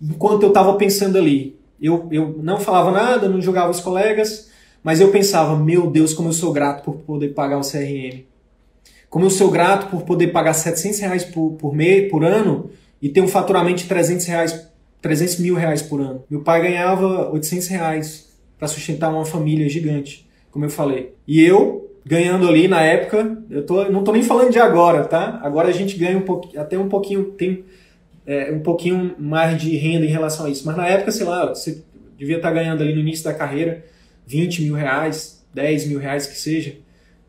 [0.01, 4.49] Enquanto eu estava pensando ali, eu, eu não falava nada, não julgava os colegas,
[4.83, 8.23] mas eu pensava, meu Deus, como eu sou grato por poder pagar o CRM.
[9.09, 12.69] Como eu sou grato por poder pagar 700 reais por, por, mês, por ano
[13.01, 14.67] e ter um faturamento de 300, reais,
[15.01, 16.23] 300 mil reais por ano.
[16.29, 21.13] Meu pai ganhava 800 reais para sustentar uma família gigante, como eu falei.
[21.27, 25.39] E eu, ganhando ali na época, eu tô, não tô nem falando de agora, tá?
[25.43, 27.63] Agora a gente ganha um pouquinho, até um pouquinho, tem
[28.25, 30.65] é, um pouquinho mais de renda em relação a isso.
[30.65, 31.83] Mas na época, sei lá, você
[32.17, 33.85] devia estar ganhando ali no início da carreira
[34.27, 36.75] 20 mil reais, 10 mil reais que seja.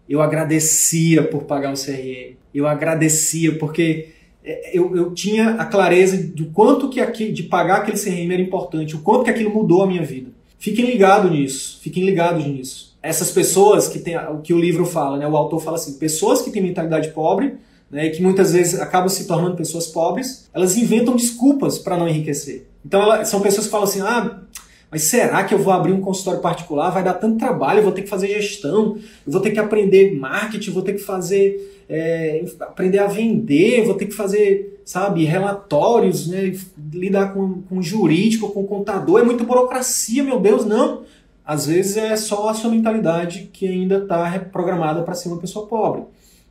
[0.08, 2.36] Eu agradecia por pagar o CRM.
[2.54, 4.08] Eu agradecia porque
[4.44, 8.42] é, eu, eu tinha a clareza do quanto que aqui, de pagar aquele CRM era
[8.42, 10.30] importante, o quanto que aquilo mudou a minha vida.
[10.58, 12.89] Fiquem ligados nisso, fiquem ligados nisso.
[13.02, 15.26] Essas pessoas que tem o que o livro fala, né?
[15.26, 17.54] O autor fala assim, pessoas que têm mentalidade pobre,
[17.90, 22.68] né, que muitas vezes acabam se tornando pessoas pobres, elas inventam desculpas para não enriquecer.
[22.86, 24.42] Então ela, são pessoas que falam assim, ah,
[24.90, 26.90] mas será que eu vou abrir um consultório particular?
[26.90, 30.16] Vai dar tanto trabalho, eu vou ter que fazer gestão, eu vou ter que aprender
[30.16, 36.28] marketing, vou ter que fazer é, aprender a vender, vou ter que fazer, sabe, relatórios,
[36.28, 36.56] né,
[36.92, 41.02] lidar com, com jurídico, com contador, é muita burocracia, meu Deus, não.
[41.50, 45.66] Às vezes é só a sua mentalidade que ainda está programada para ser uma pessoa
[45.66, 46.04] pobre.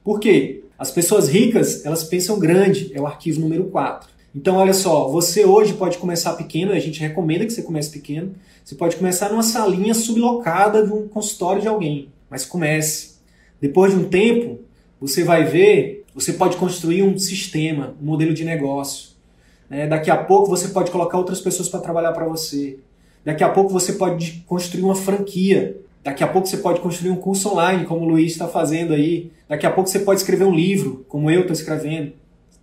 [0.04, 0.66] Por quê?
[0.78, 4.10] As pessoas ricas, elas pensam grande, é o arquivo número 4.
[4.36, 8.36] Então, olha só, você hoje pode começar pequeno, a gente recomenda que você comece pequeno.
[8.62, 13.20] Você pode começar numa salinha sublocada de um consultório de alguém, mas comece.
[13.62, 14.60] Depois de um tempo,
[15.00, 19.12] você vai ver, você pode construir um sistema, um modelo de negócio.
[19.70, 19.88] Né?
[19.88, 22.80] Daqui a pouco você pode colocar outras pessoas para trabalhar para você.
[23.24, 25.78] Daqui a pouco você pode construir uma franquia.
[26.04, 29.32] Daqui a pouco você pode construir um curso online, como o Luiz está fazendo aí.
[29.48, 32.14] Daqui a pouco você pode escrever um livro, como eu estou escrevendo.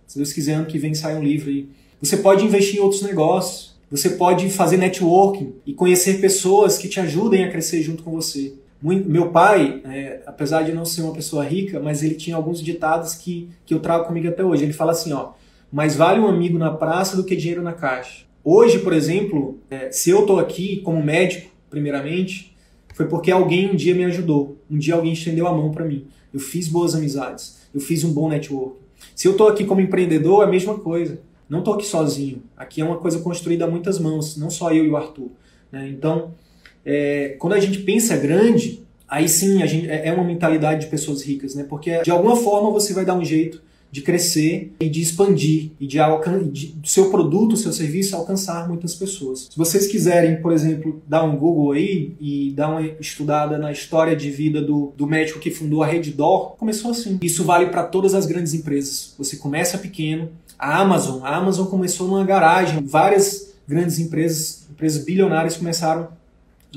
[0.07, 1.69] Se Deus quiser, ano que vem sai um livro aí.
[2.01, 3.75] Você pode investir em outros negócios.
[3.89, 8.53] Você pode fazer networking e conhecer pessoas que te ajudem a crescer junto com você.
[8.81, 13.15] Meu pai, é, apesar de não ser uma pessoa rica, mas ele tinha alguns ditados
[13.15, 14.63] que, que eu trago comigo até hoje.
[14.63, 15.31] Ele fala assim, ó,
[15.71, 18.26] mais vale um amigo na praça do que dinheiro na caixa.
[18.49, 22.55] Hoje, por exemplo, é, se eu estou aqui como médico, primeiramente,
[22.93, 24.57] foi porque alguém um dia me ajudou.
[24.71, 26.07] Um dia alguém estendeu a mão para mim.
[26.33, 27.57] Eu fiz boas amizades.
[27.75, 28.77] Eu fiz um bom network.
[29.13, 31.19] Se eu estou aqui como empreendedor, é a mesma coisa.
[31.49, 32.41] Não estou aqui sozinho.
[32.55, 35.29] Aqui é uma coisa construída a muitas mãos, não só eu e o Arthur.
[35.69, 35.89] Né?
[35.89, 36.31] Então,
[36.85, 40.87] é, quando a gente pensa grande, aí sim a gente, é, é uma mentalidade de
[40.87, 41.65] pessoas ricas, né?
[41.67, 45.87] Porque de alguma forma você vai dar um jeito de crescer e de expandir e
[45.87, 49.47] de, de seu produto, seu serviço alcançar muitas pessoas.
[49.49, 54.15] Se vocês quiserem, por exemplo, dar um Google aí e dar uma estudada na história
[54.15, 57.17] de vida do, do médico que fundou a Reddor, começou assim.
[57.21, 59.13] Isso vale para todas as grandes empresas.
[59.17, 60.29] Você começa pequeno.
[60.57, 62.83] A Amazon, a Amazon começou numa garagem.
[62.83, 66.09] Várias grandes empresas, empresas bilionárias começaram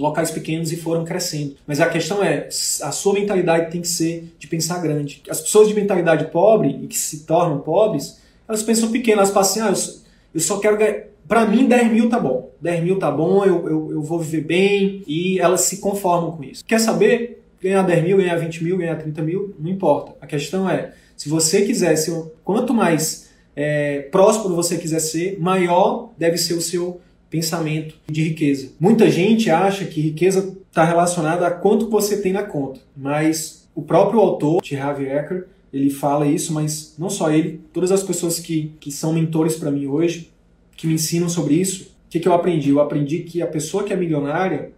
[0.00, 1.56] locais pequenos e foram crescendo.
[1.66, 5.22] Mas a questão é, a sua mentalidade tem que ser de pensar grande.
[5.28, 9.68] As pessoas de mentalidade pobre e que se tornam pobres, elas pensam pequeno, elas passam
[9.68, 10.00] assim, ah,
[10.34, 11.10] eu, só quero ganhar.
[11.28, 12.50] Para mim, 10 mil tá bom.
[12.60, 16.42] 10 mil tá bom, eu, eu, eu vou viver bem e elas se conformam com
[16.42, 16.64] isso.
[16.64, 17.44] Quer saber?
[17.62, 20.14] Ganhar 10 mil, ganhar 20 mil, ganhar 30 mil, não importa.
[20.20, 26.12] A questão é, se você quiser ser, quanto mais é, próspero você quiser ser, maior
[26.16, 27.00] deve ser o seu
[27.30, 28.72] pensamento de riqueza.
[28.78, 33.82] Muita gente acha que riqueza está relacionada a quanto você tem na conta, mas o
[33.82, 34.76] próprio autor, T.
[34.76, 39.12] Harvey Eker, ele fala isso, mas não só ele, todas as pessoas que, que são
[39.12, 40.30] mentores para mim hoje,
[40.76, 42.70] que me ensinam sobre isso, o que, que eu aprendi?
[42.70, 44.72] Eu aprendi que a pessoa que é milionária,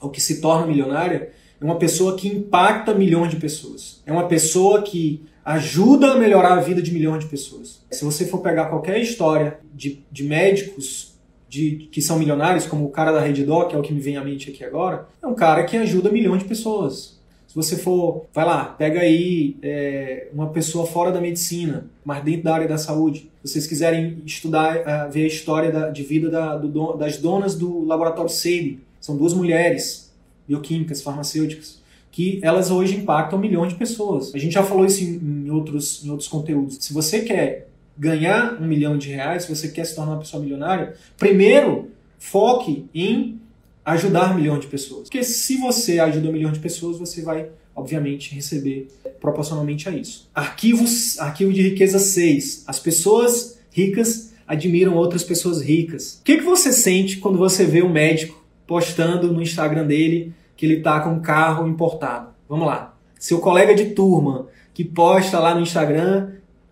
[0.00, 4.02] ou que se torna milionária, é uma pessoa que impacta milhões de pessoas.
[4.06, 7.82] É uma pessoa que ajuda a melhorar a vida de milhões de pessoas.
[7.90, 11.09] Se você for pegar qualquer história de, de médicos
[11.50, 14.16] de, que são milionários, como o cara da Reddor, que é o que me vem
[14.16, 17.18] à mente aqui agora, é um cara que ajuda milhões de pessoas.
[17.48, 22.44] Se você for, vai lá, pega aí é, uma pessoa fora da medicina, mas dentro
[22.44, 23.28] da área da saúde.
[23.42, 27.56] Se vocês quiserem estudar, uh, ver a história da, de vida da, do, das donas
[27.56, 30.12] do laboratório Sebi, são duas mulheres
[30.46, 31.80] bioquímicas, farmacêuticas,
[32.12, 34.32] que elas hoje impactam milhões de pessoas.
[34.32, 36.76] A gente já falou isso em, em outros, em outros conteúdos.
[36.80, 40.42] Se você quer ganhar um milhão de reais, se você quer se tornar uma pessoa
[40.42, 43.40] milionária, primeiro foque em
[43.84, 45.02] ajudar um milhão de pessoas.
[45.02, 48.88] Porque se você ajuda um milhão de pessoas, você vai, obviamente, receber
[49.20, 50.28] proporcionalmente a isso.
[50.34, 52.64] Arquivos, arquivo de riqueza 6.
[52.66, 56.18] As pessoas ricas admiram outras pessoas ricas.
[56.20, 60.66] O que, que você sente quando você vê um médico postando no Instagram dele que
[60.66, 62.30] ele está com um carro importado?
[62.48, 62.96] Vamos lá.
[63.18, 66.30] Seu colega de turma que posta lá no Instagram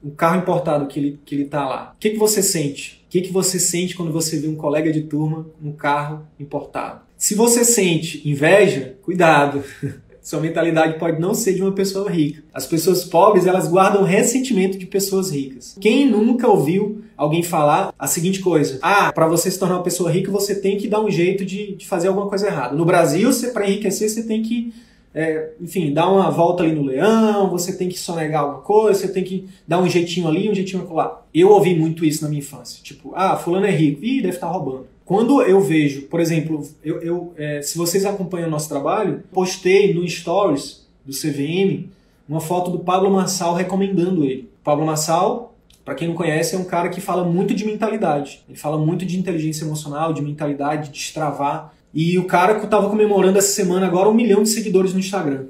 [0.09, 1.93] o carro importado que ele, que ele tá lá.
[1.95, 3.05] O que, que você sente?
[3.07, 7.01] O que, que você sente quando você vê um colega de turma um carro importado?
[7.17, 9.63] Se você sente inveja, cuidado.
[10.23, 12.43] Sua mentalidade pode não ser de uma pessoa rica.
[12.53, 15.75] As pessoas pobres, elas guardam ressentimento de pessoas ricas.
[15.81, 20.13] Quem nunca ouviu alguém falar a seguinte coisa: Ah, para você se tornar uma pessoa
[20.13, 22.77] rica, você tem que dar um jeito de, de fazer alguma coisa errada.
[22.77, 24.71] No Brasil, para enriquecer, você tem que
[25.15, 29.09] é, enfim, dar uma volta ali no leão, você tem que sonegar alguma coisa, você
[29.09, 31.23] tem que dar um jeitinho ali, um jeitinho lá.
[31.35, 32.83] Eu ouvi muito isso na minha infância.
[32.83, 34.87] Tipo, ah, fulano é rico, ih, deve estar roubando.
[35.05, 39.95] Quando eu vejo, por exemplo, eu, eu é, se vocês acompanham o nosso trabalho, postei
[39.95, 41.89] no Stories do CVM
[42.29, 44.51] uma foto do Pablo Massal recomendando ele.
[44.61, 48.45] O Pablo Massal, para quem não conhece, é um cara que fala muito de mentalidade.
[48.47, 53.39] Ele fala muito de inteligência emocional, de mentalidade, de destravar E o cara estava comemorando
[53.39, 55.47] essa semana agora um milhão de seguidores no Instagram.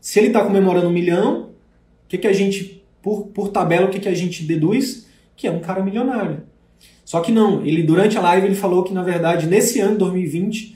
[0.00, 1.50] Se ele está comemorando um milhão,
[2.06, 5.06] o que, que a gente, por, por tabela, o que, que a gente deduz?
[5.36, 6.44] Que é um cara milionário.
[7.04, 10.74] Só que não, ele durante a live ele falou que na verdade nesse ano 2020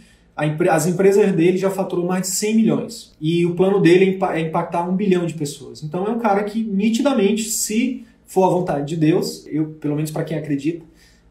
[0.70, 3.16] as empresas dele já faturou mais de 100 milhões.
[3.18, 5.82] E o plano dele é, é impactar um bilhão de pessoas.
[5.82, 10.10] Então é um cara que, nitidamente, se for a vontade de Deus, eu, pelo menos
[10.10, 10.84] para quem acredita,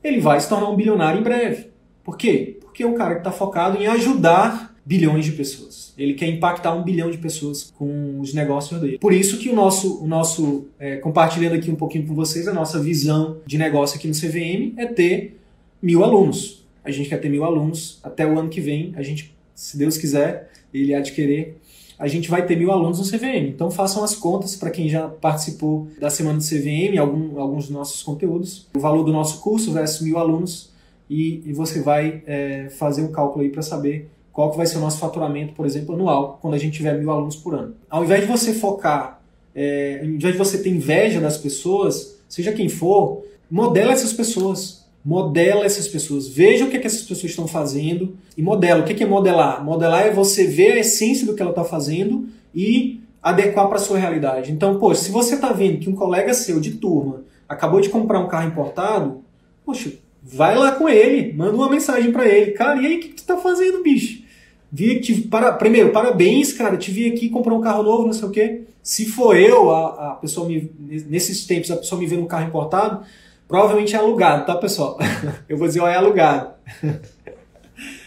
[0.03, 1.67] ele vai se tornar um bilionário em breve.
[2.03, 2.56] Por quê?
[2.77, 5.93] Porque é um cara que está focado em ajudar bilhões de pessoas.
[5.97, 8.99] Ele quer impactar um bilhão de pessoas com os negócios dele.
[8.99, 12.53] Por isso que o nosso, o nosso é, compartilhando aqui um pouquinho com vocês, a
[12.53, 15.39] nossa visão de negócio aqui no CVM é ter
[15.81, 18.93] mil alunos a gente quer ter mil alunos até o ano que vem.
[18.95, 21.55] A gente, se Deus quiser, ele adquirir,
[21.99, 23.49] a gente vai ter mil alunos no CVM.
[23.49, 27.73] Então façam as contas para quem já participou da semana do CVM, algum, alguns dos
[27.73, 30.71] nossos conteúdos, o valor do nosso curso versus mil alunos
[31.09, 34.77] e, e você vai é, fazer um cálculo aí para saber qual que vai ser
[34.77, 37.75] o nosso faturamento, por exemplo, anual, quando a gente tiver mil alunos por ano.
[37.89, 39.21] Ao invés de você focar,
[39.55, 44.87] é, ao invés de você ter inveja das pessoas, seja quem for, modela essas pessoas
[45.07, 48.81] modela essas pessoas, veja o que, é que essas pessoas estão fazendo e modela.
[48.81, 49.63] O que é modelar?
[49.63, 53.79] Modelar é você ver a essência do que ela está fazendo e adequar para a
[53.79, 54.51] sua realidade.
[54.51, 58.19] Então, pô, se você está vendo que um colega seu de turma acabou de comprar
[58.19, 59.21] um carro importado,
[59.65, 62.51] poxa, vai lá com ele, manda uma mensagem para ele.
[62.51, 64.23] Cara, e aí, o que, que tu está fazendo, bicho?
[64.71, 68.27] Vi que para, primeiro, parabéns, cara, te vi aqui comprar um carro novo, não sei
[68.27, 68.63] o quê.
[68.83, 72.47] Se for eu, a, a pessoa me, nesses tempos, a pessoa me vê um carro
[72.47, 73.05] importado,
[73.47, 74.97] Provavelmente é alugado, tá, pessoal?
[75.47, 76.53] Eu vou dizer, ó, é alugado.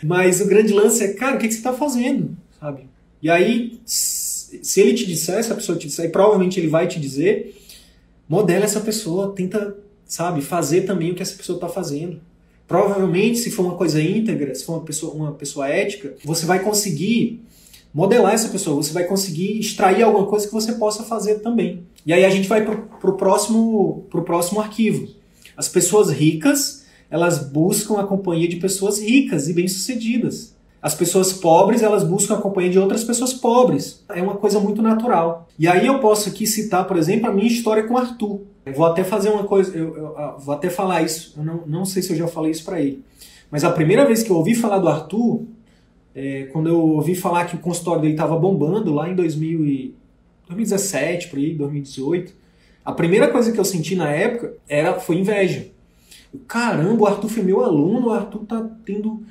[0.03, 2.37] Mas o grande lance é, cara, o que, que você está fazendo?
[2.59, 2.89] Sabe?
[3.23, 6.87] E aí, se ele te disser, se a pessoa te disser, e provavelmente ele vai
[6.87, 7.57] te dizer,
[8.29, 9.77] modela essa pessoa, tenta,
[10.11, 12.21] sabe, fazer também o que essa pessoa está fazendo.
[12.69, 16.59] Provavelmente, se for uma coisa íntegra, se for uma pessoa, uma pessoa ética, você vai
[16.63, 17.43] conseguir
[17.93, 21.85] modelar essa pessoa, você vai conseguir extrair alguma coisa que você possa fazer também.
[22.05, 25.09] E aí a gente vai para o próximo, pro próximo arquivo
[25.61, 30.57] as pessoas ricas, elas buscam a companhia de pessoas ricas e bem-sucedidas.
[30.83, 34.05] As pessoas pobres, elas buscam a companhia de outras pessoas pobres.
[34.09, 35.47] É uma coisa muito natural.
[35.59, 38.41] E aí eu posso aqui citar, por exemplo, a minha história com Arthur.
[38.65, 41.63] Eu vou até fazer uma coisa, eu, eu, eu vou até falar isso, eu não,
[41.67, 43.03] não sei se eu já falei isso para ele.
[43.51, 45.43] Mas a primeira vez que eu ouvi falar do Arthur,
[46.15, 49.95] é, quando eu ouvi falar que o consultório dele estava bombando lá em 2000 e,
[50.47, 52.33] 2017, por aí, 2018,
[52.85, 55.69] a primeira coisa que eu senti na época era foi inveja.
[56.47, 59.23] Caramba, o Arthur foi meu aluno, o Arthur tá tendo.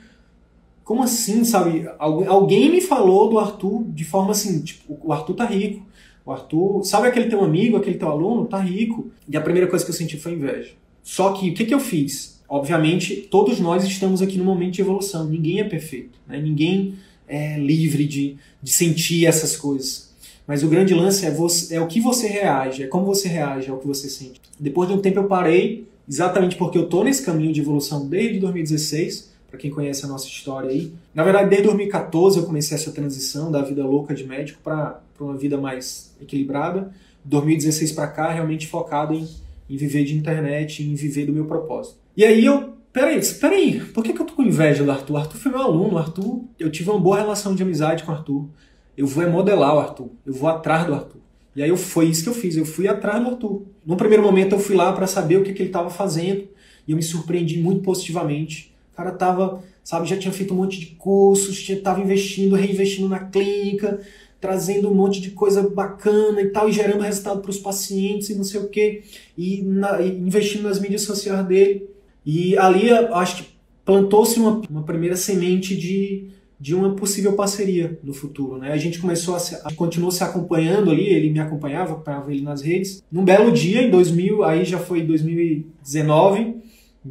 [0.89, 1.87] Como assim, sabe?
[1.99, 5.85] Alguém me falou do Arthur de forma assim, tipo, o Arthur tá rico.
[6.25, 9.11] O Arthur, sabe aquele teu amigo, aquele teu aluno, tá rico.
[9.27, 10.71] E a primeira coisa que eu senti foi inveja.
[11.03, 12.41] Só que o que, que eu fiz?
[12.49, 15.29] Obviamente, todos nós estamos aqui no momento de evolução.
[15.29, 16.17] Ninguém é perfeito.
[16.27, 16.41] Né?
[16.41, 16.95] Ninguém
[17.27, 20.11] é livre de, de sentir essas coisas.
[20.47, 23.69] Mas o grande lance é, você, é o que você reage, é como você reage
[23.69, 24.41] ao que você sente.
[24.59, 28.39] Depois de um tempo eu parei, exatamente porque eu tô nesse caminho de evolução desde
[28.39, 30.93] 2016, para quem conhece a nossa história aí.
[31.13, 35.35] Na verdade, desde 2014 eu comecei essa transição da vida louca de médico para uma
[35.35, 36.91] vida mais equilibrada.
[37.25, 39.27] 2016 para cá, realmente focado em,
[39.69, 41.97] em viver de internet, em viver do meu propósito.
[42.15, 45.17] E aí eu Peraí, peraí, por que, que eu tô com inveja do Arthur?
[45.17, 48.49] Arthur foi meu aluno, Arthur, eu tive uma boa relação de amizade com o Arthur.
[48.97, 50.09] Eu vou é modelar o Arthur.
[50.25, 51.21] Eu vou atrás do Arthur.
[51.55, 52.57] E aí eu, foi isso que eu fiz.
[52.57, 53.63] Eu fui atrás do Arthur.
[53.85, 56.47] No primeiro momento eu fui lá para saber o que, que ele estava fazendo.
[56.87, 58.75] E eu me surpreendi muito positivamente.
[58.99, 64.01] Cara tava, sabe, já tinha feito um monte de cursos, estava investindo, reinvestindo na clínica,
[64.41, 68.35] trazendo um monte de coisa bacana e tal, e gerando resultado para os pacientes e
[68.35, 69.03] não sei o quê.
[69.37, 71.87] E, na, e investindo nas mídias sociais dele.
[72.25, 73.49] E ali, acho que
[73.85, 76.27] plantou-se uma, uma primeira semente de,
[76.59, 78.57] de uma possível parceria no futuro.
[78.57, 78.73] Né?
[78.73, 82.41] A gente começou a, se, a continuou se acompanhando ali, ele me acompanhava, acompanhava ele
[82.41, 83.01] nas redes.
[83.09, 86.59] Num belo dia, em 2000, aí já foi 2019,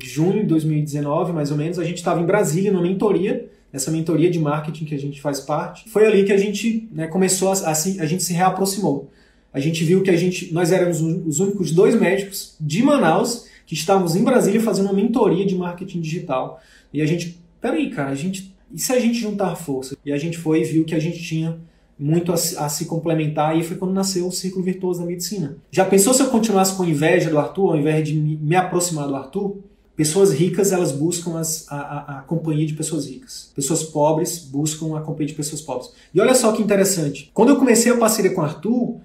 [0.02, 4.30] junho de 2019 mais ou menos, a gente estava em Brasília numa mentoria, essa mentoria
[4.30, 5.88] de marketing que a gente faz parte.
[5.88, 9.10] Foi ali que a gente né, começou a, a, a gente se reaproximou.
[9.52, 13.74] A gente viu que a gente, nós éramos os únicos dois médicos de Manaus que
[13.74, 16.60] estávamos em Brasília fazendo uma mentoria de marketing digital.
[16.92, 19.96] E a gente, peraí, cara, a gente e se a gente juntar força?
[20.04, 21.58] E a gente foi e viu que a gente tinha
[21.98, 25.56] muito a, a, se complementar e foi quando nasceu o círculo virtuoso da medicina.
[25.70, 29.16] Já pensou se eu continuasse com inveja do Arthur, ao invés de me aproximar do
[29.16, 29.56] Arthur?
[29.98, 33.50] Pessoas ricas, elas buscam as, a, a, a, companhia de pessoas ricas.
[33.52, 35.90] Pessoas pobres buscam a companhia de pessoas pobres.
[36.14, 37.30] E olha só que interessante.
[37.34, 39.00] Quando eu comecei a parceria com o Arthur,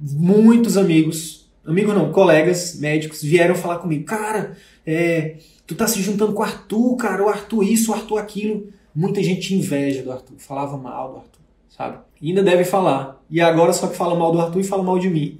[0.00, 4.04] muitos amigos, amigos não, colegas médicos, vieram falar comigo.
[4.04, 5.36] Cara, é,
[5.66, 9.22] tu tá se juntando com o Arthur, cara, o Arthur isso, o Arthur aquilo muita
[9.22, 11.98] gente inveja do Arthur, falava mal do Arthur, sabe?
[12.20, 13.22] E ainda deve falar.
[13.30, 15.38] E agora só que fala mal do Arthur e fala mal de mim.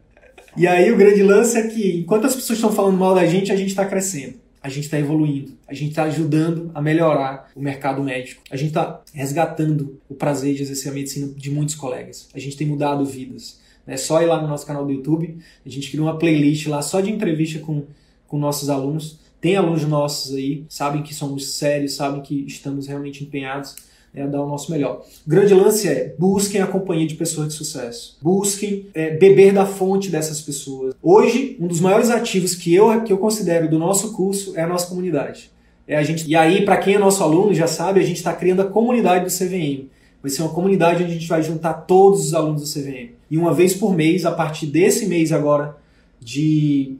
[0.56, 3.52] e aí o grande lance é que enquanto as pessoas estão falando mal da gente,
[3.52, 4.45] a gente está crescendo.
[4.66, 8.70] A gente está evoluindo, a gente está ajudando a melhorar o mercado médico, a gente
[8.70, 13.06] está resgatando o prazer de exercer a medicina de muitos colegas, a gente tem mudado
[13.06, 13.60] vidas.
[13.86, 16.82] É só ir lá no nosso canal do YouTube, a gente criou uma playlist lá
[16.82, 17.84] só de entrevista com,
[18.26, 19.20] com nossos alunos.
[19.40, 23.76] Tem alunos nossos aí, sabem que somos sérios, sabem que estamos realmente empenhados
[24.16, 25.04] é dar o nosso melhor.
[25.26, 28.16] O grande lance é busquem a companhia de pessoas de sucesso.
[28.22, 30.94] Busquem é, beber da fonte dessas pessoas.
[31.02, 34.66] Hoje, um dos maiores ativos que eu, que eu considero do nosso curso é a
[34.66, 35.50] nossa comunidade.
[35.86, 38.32] É a gente, e aí, para quem é nosso aluno, já sabe, a gente está
[38.32, 39.88] criando a comunidade do CVM.
[40.22, 43.10] Vai ser uma comunidade onde a gente vai juntar todos os alunos do CVM.
[43.30, 45.76] E uma vez por mês, a partir desse mês agora,
[46.18, 46.96] de.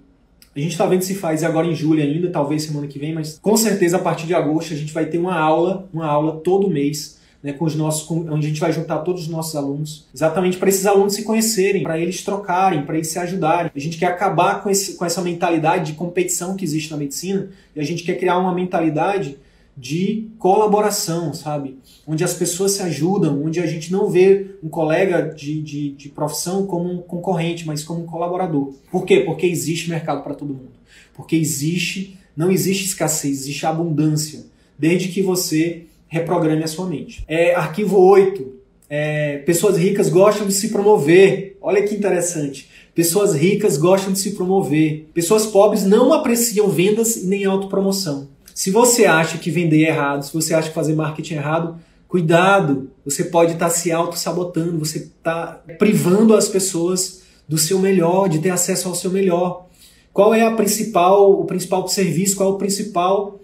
[0.57, 3.39] A gente está vendo se faz agora em julho ainda, talvez semana que vem, mas
[3.39, 6.71] com certeza a partir de agosto a gente vai ter uma aula, uma aula todo
[6.71, 10.07] mês, né, com os nossos, com, onde a gente vai juntar todos os nossos alunos,
[10.15, 13.71] exatamente para esses alunos se conhecerem, para eles trocarem, para eles se ajudarem.
[13.75, 17.51] A gente quer acabar com, esse, com essa mentalidade de competição que existe na medicina
[17.75, 19.37] e a gente quer criar uma mentalidade
[19.77, 21.77] de colaboração, sabe?
[22.07, 26.09] Onde as pessoas se ajudam, onde a gente não vê um colega de, de, de
[26.09, 28.72] profissão como um concorrente, mas como um colaborador.
[28.91, 29.20] Por quê?
[29.20, 30.70] Porque existe mercado para todo mundo.
[31.14, 34.47] Porque existe, não existe escassez, existe abundância.
[34.79, 37.24] Desde que você reprograme a sua mente.
[37.29, 38.57] É, arquivo 8.
[38.89, 41.59] É, pessoas ricas gostam de se promover.
[41.61, 42.68] Olha que interessante.
[42.95, 45.09] Pessoas ricas gostam de se promover.
[45.12, 48.29] Pessoas pobres não apreciam vendas nem autopromoção.
[48.57, 51.79] Se você acha que vender é errado, se você acha que fazer marketing é errado,
[52.09, 58.31] cuidado, você pode estar tá se auto-sabotando, você está privando as pessoas do seu melhor,
[58.31, 59.67] de ter acesso ao seu melhor.
[60.11, 63.39] Qual é a principal, o principal serviço, qual é o principal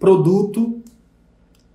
[0.00, 0.82] produto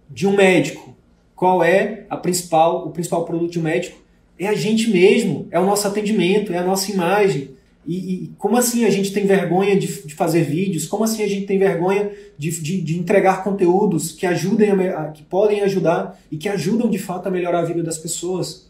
[0.10, 0.94] de um médico?
[1.34, 3.98] Qual é a principal, o principal produto de um médico?
[4.38, 7.52] É a gente mesmo, é o nosso atendimento, é a nossa imagem.
[7.86, 10.86] E, e, como assim a gente tem vergonha de, de, fazer vídeos?
[10.86, 15.24] Como assim a gente tem vergonha de, de, de entregar conteúdos que ajudem a, que
[15.24, 18.70] podem ajudar e que ajudam de fato a melhorar a vida das pessoas?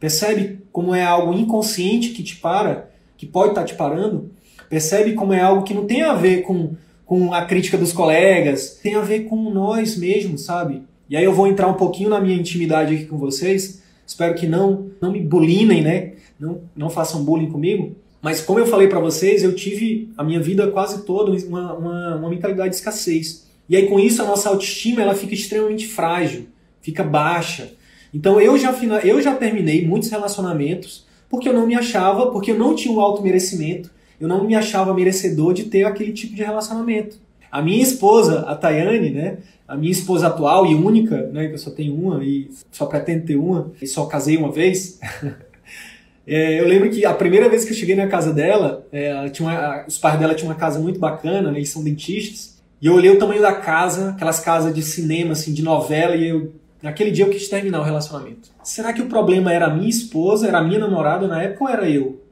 [0.00, 4.30] Percebe como é algo inconsciente que te para, que pode estar te parando?
[4.68, 6.74] Percebe como é algo que não tem a ver com,
[7.06, 10.82] com a crítica dos colegas, tem a ver com nós mesmos, sabe?
[11.08, 13.82] E aí eu vou entrar um pouquinho na minha intimidade aqui com vocês.
[14.06, 16.12] Espero que não não me bulinem, né?
[16.38, 17.96] Não, não façam bullying comigo.
[18.20, 22.16] Mas como eu falei para vocês, eu tive a minha vida quase toda uma, uma,
[22.16, 23.46] uma, mentalidade de escassez.
[23.68, 26.46] E aí com isso a nossa autoestima ela fica extremamente frágil,
[26.80, 27.72] fica baixa.
[28.12, 28.72] Então eu já,
[29.04, 33.00] eu já terminei muitos relacionamentos porque eu não me achava, porque eu não tinha um
[33.00, 33.90] alto merecimento,
[34.20, 37.18] eu não me achava merecedor de ter aquele tipo de relacionamento.
[37.50, 41.58] A minha esposa, a Tayane, né, a minha esposa atual e única, né, que eu
[41.58, 44.98] só tenho uma e só pretendo ter uma, e só casei uma vez,
[46.28, 49.48] É, eu lembro que a primeira vez que eu cheguei na casa dela, é, tinha
[49.48, 52.92] uma, os pais dela tinham uma casa muito bacana, né, eles são dentistas, e eu
[52.92, 56.52] olhei o tamanho da casa, aquelas casas de cinema, assim, de novela, e eu,
[56.82, 58.50] naquele dia eu quis terminar o relacionamento.
[58.62, 61.70] Será que o problema era a minha esposa, era a minha namorada na época ou
[61.70, 62.22] era eu?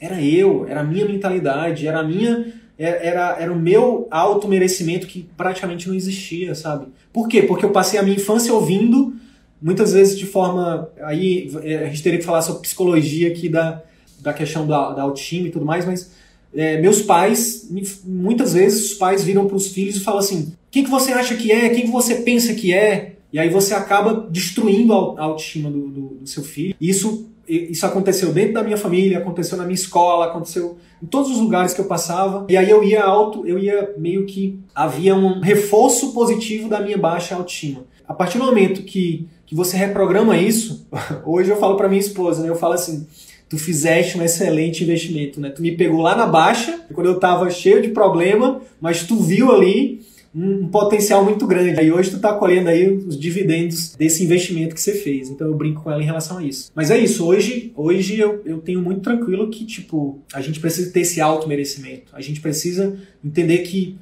[0.00, 5.06] Era eu, era a minha mentalidade, era a minha é, era, era o meu auto-merecimento
[5.06, 6.86] que praticamente não existia, sabe?
[7.12, 7.42] Por quê?
[7.42, 9.12] Porque eu passei a minha infância ouvindo
[9.60, 10.88] muitas vezes de forma.
[11.02, 13.82] Aí é, a gente teria que falar sobre psicologia aqui da,
[14.20, 16.10] da questão da, da autoestima e tudo mais, mas
[16.54, 17.68] é, meus pais,
[18.04, 21.34] muitas vezes os pais viram para os filhos e falam assim: quem que você acha
[21.36, 21.68] que é?
[21.68, 23.16] Quem que você pensa que é?
[23.32, 26.74] E aí você acaba destruindo a autoestima do, do, do seu filho.
[26.80, 31.38] Isso, isso aconteceu dentro da minha família, aconteceu na minha escola, aconteceu em todos os
[31.38, 32.46] lugares que eu passava.
[32.48, 36.98] E aí eu ia alto, eu ia meio que havia um reforço positivo da minha
[36.98, 37.84] baixa autoestima.
[38.06, 40.86] A partir do momento que que você reprograma isso.
[41.26, 42.48] Hoje eu falo para minha esposa, né?
[42.48, 43.04] Eu falo assim:
[43.48, 45.50] tu fizeste um excelente investimento, né?
[45.50, 49.50] Tu me pegou lá na baixa, quando eu tava cheio de problema, mas tu viu
[49.50, 51.82] ali um potencial muito grande.
[51.82, 55.28] E hoje tu tá colhendo aí os dividendos desse investimento que você fez.
[55.28, 56.70] Então eu brinco com ela em relação a isso.
[56.74, 60.92] Mas é isso, hoje, hoje eu, eu tenho muito tranquilo que, tipo, a gente precisa
[60.92, 62.14] ter esse auto merecimento.
[62.14, 63.98] A gente precisa entender que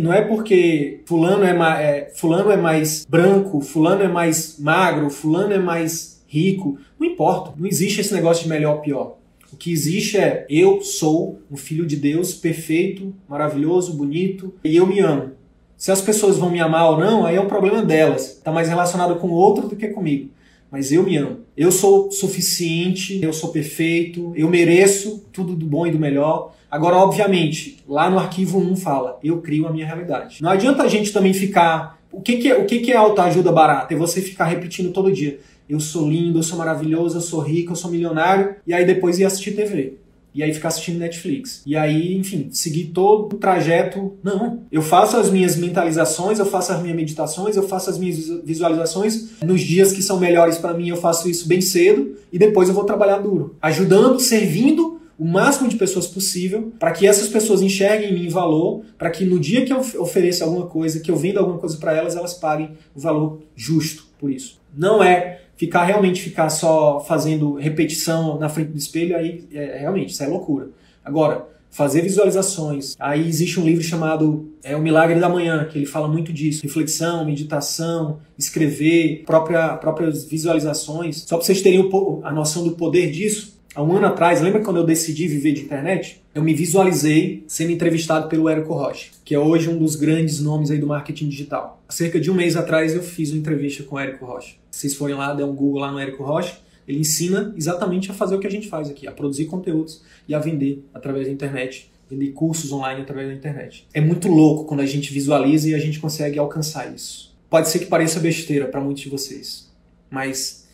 [0.00, 1.52] não é porque fulano é,
[1.82, 6.78] é, fulano é mais branco, fulano é mais magro, fulano é mais rico.
[6.98, 7.52] Não importa.
[7.58, 9.18] Não existe esse negócio de melhor ou pior.
[9.52, 14.86] O que existe é eu sou um filho de Deus perfeito, maravilhoso, bonito e eu
[14.86, 15.37] me amo.
[15.78, 18.32] Se as pessoas vão me amar ou não, aí é um problema delas.
[18.32, 20.28] Está mais relacionado com o outro do que comigo.
[20.72, 21.38] Mas eu me amo.
[21.56, 26.52] Eu sou suficiente, eu sou perfeito, eu mereço tudo do bom e do melhor.
[26.68, 30.42] Agora, obviamente, lá no arquivo 1 fala, eu crio a minha realidade.
[30.42, 33.52] Não adianta a gente também ficar O que, que é, o que, que é autoajuda
[33.52, 33.94] barata?
[33.94, 35.38] É você ficar repetindo todo dia.
[35.68, 39.20] Eu sou lindo, eu sou maravilhoso, eu sou rico, eu sou milionário, e aí depois
[39.20, 39.96] ir assistir TV
[40.34, 41.62] e aí ficar assistindo Netflix.
[41.66, 44.16] E aí, enfim, seguir todo o trajeto.
[44.22, 44.62] Não.
[44.70, 49.30] Eu faço as minhas mentalizações, eu faço as minhas meditações, eu faço as minhas visualizações.
[49.42, 52.74] Nos dias que são melhores para mim, eu faço isso bem cedo e depois eu
[52.74, 58.10] vou trabalhar duro, ajudando, servindo o máximo de pessoas possível para que essas pessoas enxerguem
[58.10, 61.40] em mim valor, para que no dia que eu ofereça alguma coisa, que eu venda
[61.40, 64.60] alguma coisa para elas, elas paguem o valor justo por isso.
[64.76, 70.12] Não é ficar realmente ficar só fazendo repetição na frente do espelho, aí é, realmente
[70.12, 70.70] isso é loucura.
[71.04, 72.94] Agora, fazer visualizações.
[72.98, 76.62] Aí existe um livro chamado é, O Milagre da Manhã, que ele fala muito disso.
[76.62, 81.24] Reflexão, meditação, escrever, própria, próprias visualizações.
[81.26, 81.90] Só para vocês terem
[82.22, 85.60] a noção do poder disso, Há um ano atrás, lembra quando eu decidi viver de
[85.60, 86.20] internet?
[86.34, 90.72] Eu me visualizei sendo entrevistado pelo Érico Rocha, que é hoje um dos grandes nomes
[90.72, 91.80] aí do marketing digital.
[91.88, 94.56] Cerca de um mês atrás eu fiz uma entrevista com o Érico Rocha.
[94.68, 96.58] Vocês forem lá, der um Google lá no Érico Rocha,
[96.88, 100.34] ele ensina exatamente a fazer o que a gente faz aqui, a produzir conteúdos e
[100.34, 103.86] a vender através da internet, vender cursos online através da internet.
[103.94, 107.32] É muito louco quando a gente visualiza e a gente consegue alcançar isso.
[107.48, 109.70] Pode ser que pareça besteira para muitos de vocês,
[110.10, 110.66] mas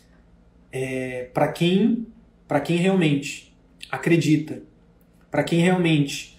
[0.73, 2.07] é, para quem
[2.47, 3.55] para quem realmente
[3.91, 4.63] acredita,
[5.31, 6.39] para quem realmente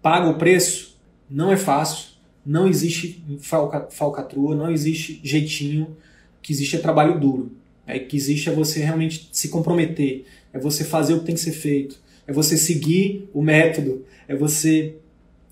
[0.00, 0.98] paga o preço,
[1.30, 2.14] não é fácil,
[2.44, 5.96] não existe falca, falcatrua, não existe jeitinho,
[6.42, 7.52] que existe é trabalho duro.
[7.86, 11.40] É que existe é você realmente se comprometer, é você fazer o que tem que
[11.40, 14.94] ser feito, é você seguir o método, é você,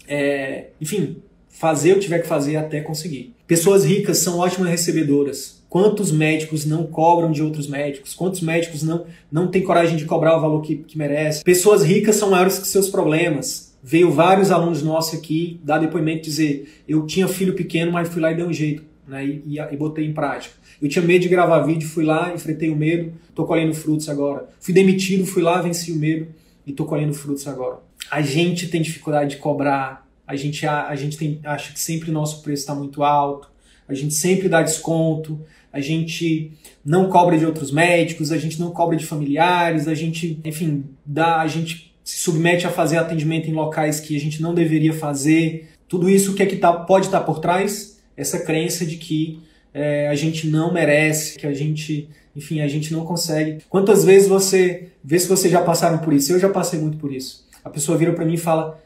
[0.08, 1.16] é, enfim,
[1.48, 3.34] fazer o que tiver que fazer até conseguir.
[3.46, 8.12] Pessoas ricas são ótimas recebedoras, Quantos médicos não cobram de outros médicos?
[8.12, 11.42] Quantos médicos não, não têm coragem de cobrar o valor que, que merece?
[11.42, 13.74] Pessoas ricas são maiores que seus problemas.
[13.82, 18.30] Veio vários alunos nossos aqui dar depoimento dizer: eu tinha filho pequeno, mas fui lá
[18.30, 20.54] e dei um jeito né, e, e, e botei em prática.
[20.78, 24.50] Eu tinha medo de gravar vídeo, fui lá, enfrentei o medo, estou colhendo frutos agora.
[24.60, 26.26] Fui demitido, fui lá, venci o medo
[26.66, 27.78] e estou colhendo frutos agora.
[28.10, 32.10] A gente tem dificuldade de cobrar, a gente, a, a gente tem, acha que sempre
[32.10, 33.50] o nosso preço está muito alto,
[33.88, 35.40] a gente sempre dá desconto,
[35.72, 36.52] a gente
[36.84, 41.40] não cobra de outros médicos, a gente não cobra de familiares, a gente, enfim, dá,
[41.40, 45.70] a gente se submete a fazer atendimento em locais que a gente não deveria fazer.
[45.88, 48.00] Tudo isso o que é que tá, pode estar tá por trás?
[48.16, 49.40] Essa crença de que
[49.72, 53.58] é, a gente não merece, que a gente, enfim, a gente não consegue.
[53.68, 56.32] Quantas vezes você vê se vocês já passaram por isso?
[56.32, 57.46] Eu já passei muito por isso.
[57.64, 58.78] A pessoa vira para mim e fala,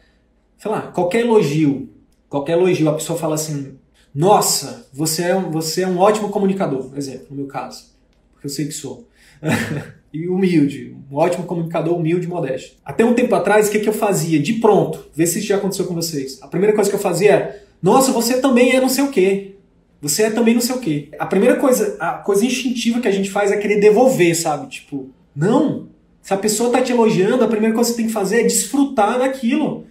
[0.59, 1.89] sei lá, qualquer elogio,
[2.29, 3.77] qualquer elogio, a pessoa fala assim,
[4.17, 7.85] nossa, você é um, você é um ótimo comunicador, exemplo, no meu caso,
[8.33, 9.07] porque eu sei que sou.
[10.11, 12.77] e humilde, um ótimo comunicador, humilde e modesto.
[12.83, 14.41] Até um tempo atrás, o que, que eu fazia?
[14.41, 16.39] De pronto, vê se isso já aconteceu com vocês.
[16.41, 19.57] A primeira coisa que eu fazia é, nossa, você também é não sei o quê.
[20.01, 21.11] Você é também não sei o quê.
[21.19, 24.69] A primeira coisa, a coisa instintiva que a gente faz é querer devolver, sabe?
[24.69, 25.89] Tipo, não.
[26.23, 28.45] Se a pessoa tá te elogiando, a primeira coisa que você tem que fazer é
[28.45, 29.85] desfrutar daquilo.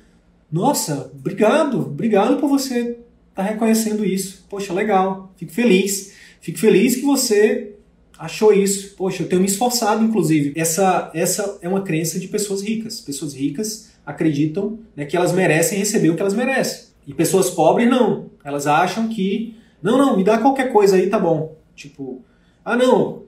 [0.52, 3.05] Nossa, obrigado, obrigado por você
[3.36, 4.46] está reconhecendo isso.
[4.50, 6.14] Poxa, legal, fico feliz.
[6.40, 7.74] Fico feliz que você
[8.18, 8.96] achou isso.
[8.96, 10.54] Poxa, eu tenho me esforçado, inclusive.
[10.56, 13.02] Essa, essa é uma crença de pessoas ricas.
[13.02, 16.86] Pessoas ricas acreditam né, que elas merecem receber o que elas merecem.
[17.06, 18.28] E pessoas pobres não.
[18.44, 21.56] Elas acham que, não, não, me dá qualquer coisa aí, tá bom.
[21.76, 22.22] Tipo,
[22.64, 23.24] ah, não,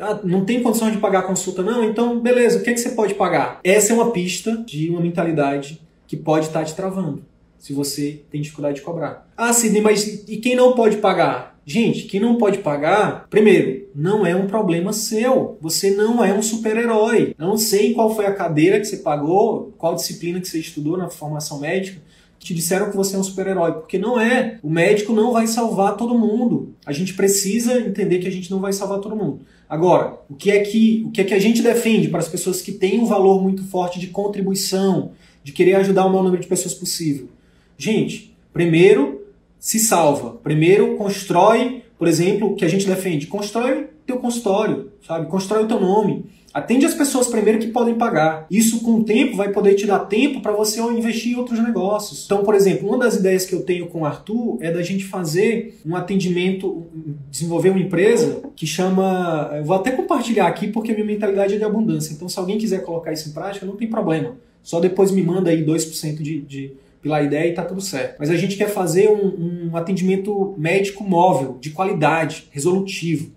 [0.00, 1.84] ah, não tem condição de pagar a consulta, não?
[1.84, 3.60] Então, beleza, o que, é que você pode pagar?
[3.62, 7.24] Essa é uma pista de uma mentalidade que pode estar te travando
[7.64, 9.26] se você tem dificuldade de cobrar.
[9.34, 11.58] Ah, Sidney, mas e quem não pode pagar?
[11.64, 15.56] Gente, quem não pode pagar, primeiro, não é um problema seu.
[15.62, 17.34] Você não é um super-herói.
[17.38, 20.98] Eu não sei qual foi a cadeira que você pagou, qual disciplina que você estudou
[20.98, 22.02] na formação médica,
[22.38, 24.58] que te disseram que você é um super-herói, porque não é.
[24.62, 26.74] O médico não vai salvar todo mundo.
[26.84, 29.40] A gente precisa entender que a gente não vai salvar todo mundo.
[29.66, 32.60] Agora, o que é que, o que, é que a gente defende para as pessoas
[32.60, 35.12] que têm um valor muito forte de contribuição,
[35.42, 37.30] de querer ajudar o maior número de pessoas possível?
[37.76, 39.22] Gente, primeiro
[39.58, 40.38] se salva.
[40.42, 43.26] Primeiro constrói, por exemplo, o que a gente defende.
[43.26, 45.26] Constrói teu consultório, sabe?
[45.26, 46.26] Constrói o teu nome.
[46.52, 48.46] Atende as pessoas primeiro que podem pagar.
[48.48, 52.24] Isso com o tempo vai poder te dar tempo para você investir em outros negócios.
[52.26, 55.04] Então, por exemplo, uma das ideias que eu tenho com o Arthur é da gente
[55.04, 56.86] fazer um atendimento,
[57.28, 59.50] desenvolver uma empresa que chama.
[59.56, 62.12] Eu vou até compartilhar aqui porque a minha mentalidade é de abundância.
[62.12, 64.36] Então, se alguém quiser colocar isso em prática, não tem problema.
[64.62, 66.72] Só depois me manda aí 2% de, de
[67.04, 68.16] pela ideia e tá tudo certo.
[68.18, 73.30] Mas a gente quer fazer um, um atendimento médico móvel, de qualidade, resolutivo.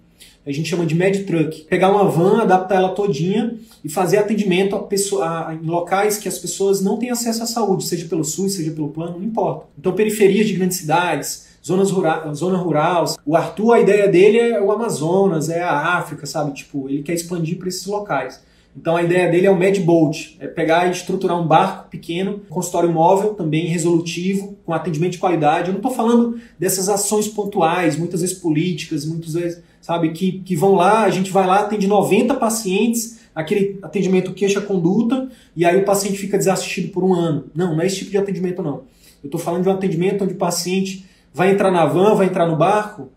[0.45, 1.65] A gente chama de med truck.
[1.65, 6.29] Pegar uma van, adaptar ela todinha e fazer atendimento a pessoa, a, em locais que
[6.29, 9.65] as pessoas não têm acesso à saúde, seja pelo SUS, seja pelo plano, não importa.
[9.77, 13.03] Então, periferias de grandes cidades, zonas rural, zona rural.
[13.25, 16.53] O Arthur, a ideia dele é o Amazonas, é a África, sabe?
[16.53, 18.41] Tipo, ele quer expandir para esses locais.
[18.77, 22.41] Então a ideia dele é o Mad Boat, é pegar e estruturar um barco pequeno,
[22.47, 25.69] consultório móvel também resolutivo, com atendimento de qualidade.
[25.69, 30.55] Eu não estou falando dessas ações pontuais, muitas vezes políticas, muitas vezes, sabe, que, que
[30.55, 35.83] vão lá, a gente vai lá, atende 90 pacientes, aquele atendimento queixa-conduta, e aí o
[35.83, 37.45] paciente fica desassistido por um ano.
[37.55, 38.83] Não, não é esse tipo de atendimento não.
[39.23, 41.03] Eu estou falando de um atendimento onde o paciente
[41.33, 43.09] vai entrar na van, vai entrar no barco,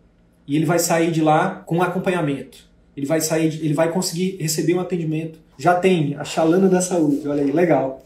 [0.49, 2.70] e ele vai sair de lá com acompanhamento.
[3.01, 7.29] Ele vai sair, ele vai conseguir receber um atendimento já tem a Chalana da Saúde,
[7.29, 8.03] olha aí, legal.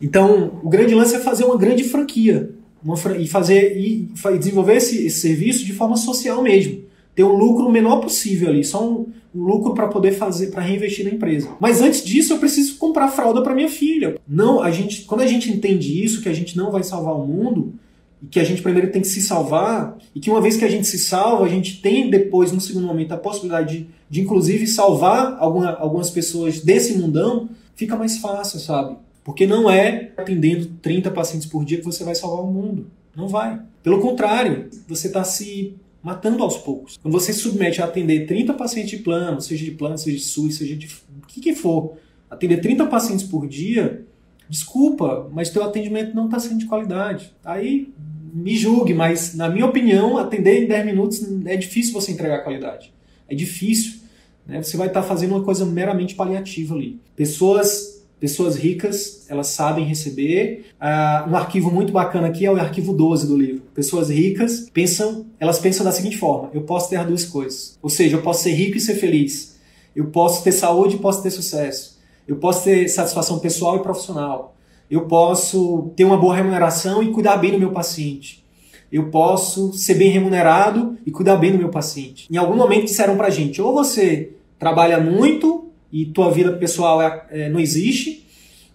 [0.00, 2.50] Então, o grande lance é fazer uma grande franquia
[2.82, 4.08] uma, e fazer e,
[4.38, 6.84] desenvolver esse, esse, serviço de forma social mesmo.
[7.12, 11.04] Ter um lucro menor possível ali, só um, um lucro para poder fazer, para reinvestir
[11.04, 11.48] na empresa.
[11.58, 14.16] Mas antes disso, eu preciso comprar fralda para minha filha.
[14.28, 17.26] Não, a gente, quando a gente entende isso, que a gente não vai salvar o
[17.26, 17.74] mundo,
[18.22, 20.70] e que a gente primeiro tem que se salvar, e que uma vez que a
[20.70, 24.66] gente se salva, a gente tem depois, no segundo momento, a possibilidade de, de inclusive
[24.66, 28.96] salvar alguma, algumas pessoas desse mundão, fica mais fácil, sabe?
[29.22, 32.86] Porque não é atendendo 30 pacientes por dia que você vai salvar o mundo.
[33.14, 33.60] Não vai.
[33.82, 36.96] Pelo contrário, você está se matando aos poucos.
[37.02, 40.22] Quando você se submete a atender 30 pacientes de plano, seja de plano, seja de
[40.22, 41.96] SUS, seja de o que, que for,
[42.30, 44.05] atender 30 pacientes por dia,
[44.48, 47.32] desculpa, mas teu atendimento não está sendo de qualidade.
[47.44, 47.92] Aí
[48.32, 52.92] me julgue, mas na minha opinião, atender em 10 minutos é difícil você entregar qualidade.
[53.28, 54.00] É difícil.
[54.46, 54.62] Né?
[54.62, 57.00] Você vai estar tá fazendo uma coisa meramente paliativa ali.
[57.14, 60.64] Pessoas Pessoas ricas, elas sabem receber.
[60.80, 63.62] Uh, um arquivo muito bacana aqui é o arquivo 12 do livro.
[63.74, 67.78] Pessoas ricas pensam, elas pensam da seguinte forma: eu posso ter as duas coisas.
[67.82, 69.56] Ou seja, eu posso ser rico e ser feliz.
[69.94, 71.95] Eu posso ter saúde e posso ter sucesso.
[72.26, 74.56] Eu posso ter satisfação pessoal e profissional
[74.90, 78.44] eu posso ter uma boa remuneração e cuidar bem do meu paciente.
[78.90, 82.28] Eu posso ser bem remunerado e cuidar bem do meu paciente.
[82.30, 87.24] Em algum momento disseram pra gente, ou você trabalha muito e tua vida pessoal é,
[87.30, 88.24] é, não existe,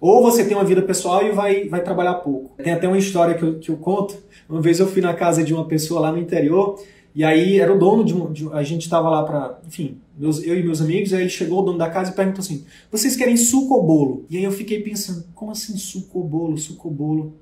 [0.02, 2.52] ou você tem uma vida pessoal e vai, vai trabalhar pouco.
[2.62, 4.18] Tem até uma história que eu, que eu conto.
[4.50, 6.82] Uma vez eu fui na casa de uma pessoa lá no interior
[7.14, 10.58] e aí era o dono de, de a gente estava lá para, enfim, meus, eu
[10.58, 13.36] e meus amigos, aí ele chegou, o dono da casa, e perguntou assim: "Vocês querem
[13.36, 16.94] suco ou bolo?" E aí eu fiquei pensando: "Como assim suco ou bolo, suco ou
[16.94, 17.34] bolo?"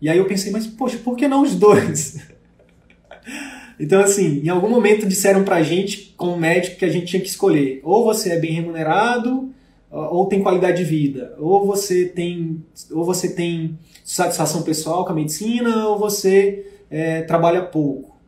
[0.00, 2.18] E aí eu pensei: "Mas poxa, por que não os dois?"
[3.78, 7.28] então assim, em algum momento disseram pra gente, como médico, que a gente tinha que
[7.28, 9.50] escolher: ou você é bem remunerado,
[9.90, 15.14] ou tem qualidade de vida, ou você tem, ou você tem satisfação pessoal com a
[15.14, 18.19] medicina, ou você é, trabalha pouco.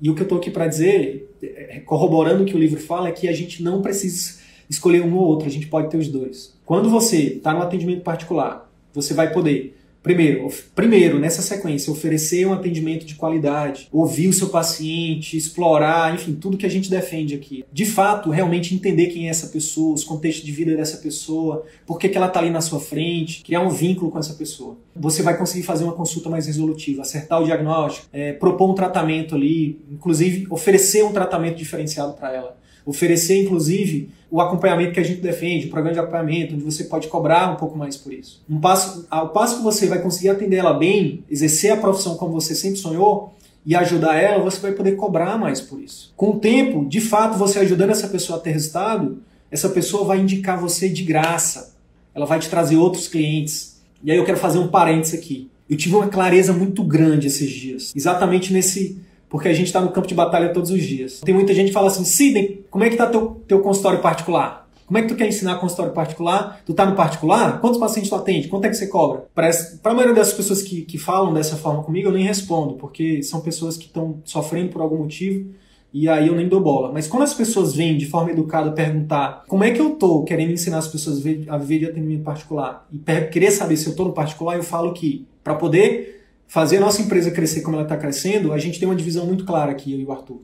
[0.00, 3.08] E o que eu estou aqui para dizer, é, corroborando o que o livro fala,
[3.08, 4.38] é que a gente não precisa
[4.68, 6.54] escolher um ou outro, a gente pode ter os dois.
[6.64, 9.77] Quando você está no atendimento particular, você vai poder
[10.08, 16.34] Primeiro, primeiro, nessa sequência, oferecer um atendimento de qualidade, ouvir o seu paciente, explorar, enfim,
[16.34, 17.62] tudo que a gente defende aqui.
[17.70, 21.98] De fato, realmente entender quem é essa pessoa, os contextos de vida dessa pessoa, por
[21.98, 24.78] que, que ela está ali na sua frente, criar um vínculo com essa pessoa.
[24.96, 29.34] Você vai conseguir fazer uma consulta mais resolutiva, acertar o diagnóstico, é, propor um tratamento
[29.34, 32.56] ali, inclusive oferecer um tratamento diferenciado para ela
[32.88, 37.08] oferecer, inclusive, o acompanhamento que a gente defende, o programa de acompanhamento, onde você pode
[37.08, 38.42] cobrar um pouco mais por isso.
[38.48, 42.32] Um passo, ao passo que você vai conseguir atender ela bem, exercer a profissão como
[42.32, 43.34] você sempre sonhou,
[43.66, 46.12] e ajudar ela, você vai poder cobrar mais por isso.
[46.16, 49.18] Com o tempo, de fato, você ajudando essa pessoa a ter resultado,
[49.50, 51.74] essa pessoa vai indicar você de graça.
[52.14, 53.78] Ela vai te trazer outros clientes.
[54.02, 55.50] E aí eu quero fazer um parênteses aqui.
[55.68, 58.98] Eu tive uma clareza muito grande esses dias, exatamente nesse
[59.28, 61.20] porque a gente está no campo de batalha todos os dias.
[61.20, 64.68] Tem muita gente que fala assim, Sidney, como é que está teu, teu consultório particular?
[64.86, 66.62] Como é que tu quer ensinar consultório particular?
[66.64, 67.60] Tu tá no particular?
[67.60, 68.48] Quantos pacientes tu atende?
[68.48, 69.26] Quanto é que você cobra?
[69.34, 69.50] Para
[69.84, 73.42] a maioria das pessoas que, que falam dessa forma comigo, eu nem respondo, porque são
[73.42, 75.50] pessoas que estão sofrendo por algum motivo
[75.92, 76.90] e aí eu nem dou bola.
[76.90, 80.52] Mas quando as pessoas vêm de forma educada perguntar como é que eu tô querendo
[80.52, 84.12] ensinar as pessoas a viver de atendimento particular e querer saber se eu tô no
[84.12, 86.17] particular, eu falo que para poder
[86.48, 89.44] fazer a nossa empresa crescer como ela está crescendo, a gente tem uma divisão muito
[89.44, 90.40] clara aqui, eu e o Arthur.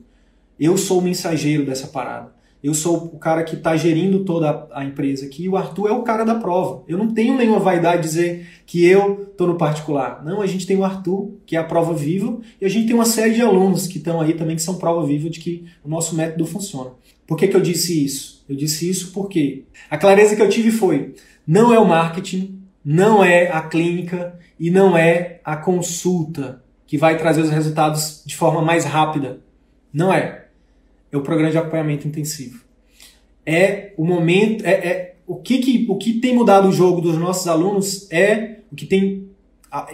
[0.57, 2.33] Eu sou o mensageiro dessa parada.
[2.63, 5.91] Eu sou o cara que está gerindo toda a empresa aqui e o Arthur é
[5.91, 6.83] o cara da prova.
[6.87, 10.23] Eu não tenho nenhuma vaidade de dizer que eu estou no particular.
[10.23, 12.95] Não, a gente tem o Arthur, que é a prova viva, e a gente tem
[12.95, 15.89] uma série de alunos que estão aí também que são prova viva de que o
[15.89, 16.91] nosso método funciona.
[17.27, 18.43] Por que, que eu disse isso?
[18.49, 21.13] Eu disse isso porque a clareza que eu tive foi:
[21.45, 27.17] não é o marketing, não é a clínica e não é a consulta que vai
[27.17, 29.39] trazer os resultados de forma mais rápida.
[29.91, 30.45] Não é.
[31.11, 32.63] É o programa de acompanhamento intensivo.
[33.43, 37.17] É o momento, é, é o que, que o que tem mudado o jogo dos
[37.17, 39.27] nossos alunos é o que tem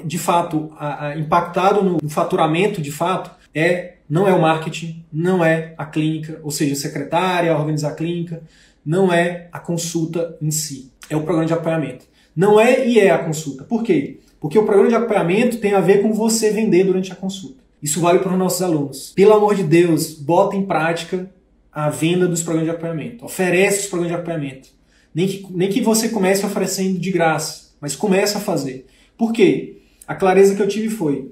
[0.06, 0.72] de fato
[1.18, 6.52] impactado no faturamento de fato é não é o marketing, não é a clínica, ou
[6.52, 8.44] seja, a secretária, organizar a clínica,
[8.86, 12.11] não é a consulta em si, é o programa de acompanhamento.
[12.36, 13.64] Não é e é a consulta.
[13.64, 14.20] Por quê?
[14.40, 17.62] Porque o programa de acompanhamento tem a ver com você vender durante a consulta.
[17.82, 19.12] Isso vale para os nossos alunos.
[19.16, 21.30] Pelo amor de Deus, bota em prática
[21.72, 23.26] a venda dos programas de acompanhamento.
[23.26, 24.70] Oferece os programas de acompanhamento.
[25.14, 28.86] Nem que, nem que você comece oferecendo de graça, mas comece a fazer.
[29.18, 29.82] Por quê?
[30.08, 31.32] A clareza que eu tive foi,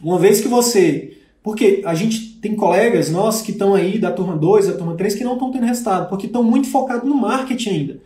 [0.00, 1.14] uma vez que você...
[1.42, 5.14] Porque a gente tem colegas nossos que estão aí da turma 2, da turma 3,
[5.14, 8.00] que não estão tendo resultado, porque estão muito focados no marketing ainda,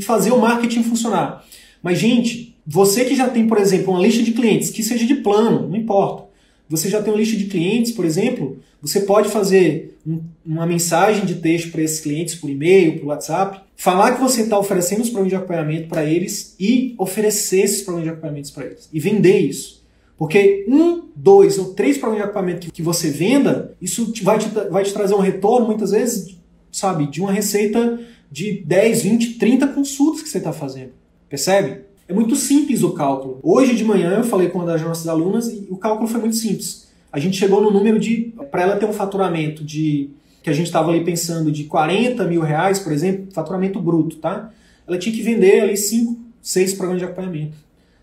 [0.00, 1.44] fazer o marketing funcionar.
[1.82, 5.16] Mas, gente, você que já tem, por exemplo, uma lista de clientes, que seja de
[5.16, 6.24] plano, não importa.
[6.68, 11.26] Você já tem uma lista de clientes, por exemplo, você pode fazer um, uma mensagem
[11.26, 15.10] de texto para esses clientes por e-mail, por WhatsApp, falar que você está oferecendo os
[15.10, 18.88] programas de acompanhamento para eles e oferecer esses programas de acompanhamento para eles.
[18.92, 19.82] E vender isso.
[20.16, 24.48] Porque um, dois ou três programas de acompanhamento que, que você venda, isso vai te,
[24.70, 26.36] vai te trazer um retorno, muitas vezes,
[26.70, 28.00] sabe, de uma receita
[28.32, 30.92] de 10, 20, 30 consultas que você está fazendo.
[31.28, 31.82] Percebe?
[32.08, 33.38] É muito simples o cálculo.
[33.42, 36.36] Hoje de manhã eu falei com uma das nossas alunas e o cálculo foi muito
[36.36, 36.88] simples.
[37.12, 38.32] A gente chegou no número de.
[38.50, 40.08] Para ela ter um faturamento de.
[40.42, 44.50] que a gente estava ali pensando de 40 mil reais, por exemplo, faturamento bruto, tá?
[44.88, 47.58] Ela tinha que vender ali 5, 6 programas de acompanhamento.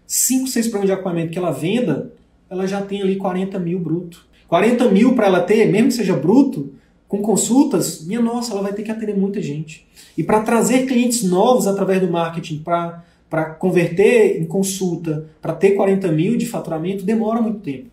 [0.05, 2.13] 5, 6 programas de acompanhamento que ela venda,
[2.47, 4.27] ela já tem ali 40 mil bruto.
[4.47, 6.71] 40 mil para ela ter, mesmo que seja bruto,
[7.10, 9.86] com consultas, minha nossa, ela vai ter que atender muita gente.
[10.16, 16.12] E para trazer clientes novos através do marketing para converter em consulta, para ter 40
[16.12, 17.88] mil de faturamento, demora muito tempo.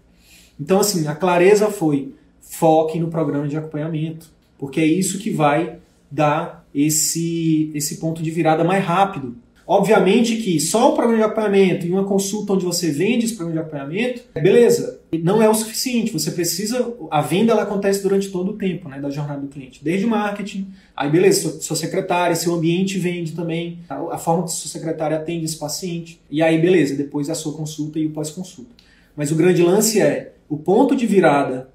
[0.61, 2.13] Então, assim, a clareza foi
[2.43, 5.79] foque no programa de acompanhamento, porque é isso que vai
[6.11, 9.35] dar esse, esse ponto de virada mais rápido.
[9.69, 13.61] Obviamente que só o programa de acompanhamento e uma consulta onde você vende esse programa
[13.61, 16.13] de acompanhamento, beleza, não é o suficiente.
[16.13, 16.95] Você precisa.
[17.11, 19.83] A venda ela acontece durante todo o tempo né, da jornada do cliente.
[19.83, 24.45] Desde o marketing, aí beleza, sua, sua secretária, seu ambiente vende também, a, a, forma
[24.45, 26.21] que sua secretária atende esse paciente.
[26.31, 28.71] E aí, beleza, depois a sua consulta e o pós-consulta.
[29.17, 31.69] Mas o grande lance é o ponto de virada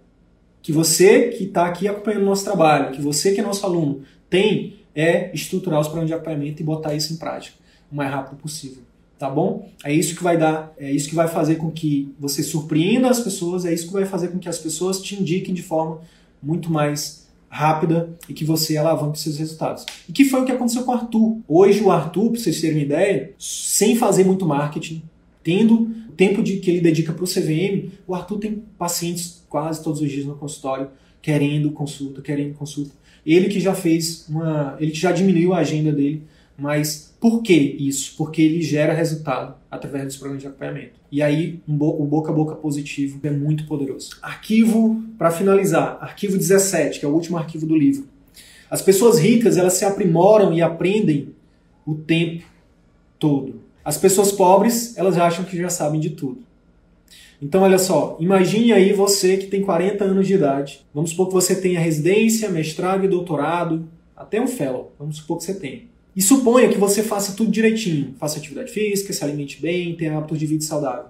[0.62, 4.04] que você que está aqui acompanhando o nosso trabalho, que você que é nosso aluno,
[4.30, 7.61] tem é estruturar os planos de acompanhamento e botar isso em prática
[7.92, 8.84] o mais rápido possível.
[9.18, 9.70] Tá bom?
[9.84, 13.20] É isso que vai dar, é isso que vai fazer com que você surpreenda as
[13.20, 16.00] pessoas, é isso que vai fazer com que as pessoas te indiquem de forma
[16.42, 19.86] muito mais rápida e que você alavanque seus resultados.
[20.10, 21.38] E que foi o que aconteceu com o Arthur.
[21.48, 25.04] Hoje o Arthur, para vocês terem uma ideia, sem fazer muito marketing,
[25.44, 29.84] tendo o tempo de, que ele dedica para o CVM, o Arthur tem pacientes quase
[29.84, 30.88] todos os dias no consultório
[31.22, 32.92] querendo consulta, querendo consulta.
[33.26, 36.24] Ele que já fez uma, ele que já diminuiu a agenda dele
[36.58, 38.16] mas por que isso?
[38.18, 40.99] Porque ele gera resultado através dos programas de acompanhamento.
[41.12, 44.18] E aí um bo o boca a boca positivo é muito poderoso.
[44.22, 48.08] Arquivo, para finalizar, arquivo 17, que é o último arquivo do livro.
[48.70, 51.36] As pessoas ricas, elas se aprimoram e aprendem
[51.86, 52.43] o tempo
[53.20, 53.62] todo.
[53.84, 56.43] As pessoas pobres, elas acham que já sabem de tudo.
[57.41, 60.86] Então, olha só, imagine aí você que tem 40 anos de idade.
[60.93, 64.93] Vamos supor que você tenha residência, mestrado e doutorado, até um fellow.
[64.99, 65.91] Vamos supor que você tenha.
[66.16, 70.38] E suponha que você faça tudo direitinho, faça atividade física, se alimente bem, tenha hábitos
[70.38, 71.05] de vida saudável.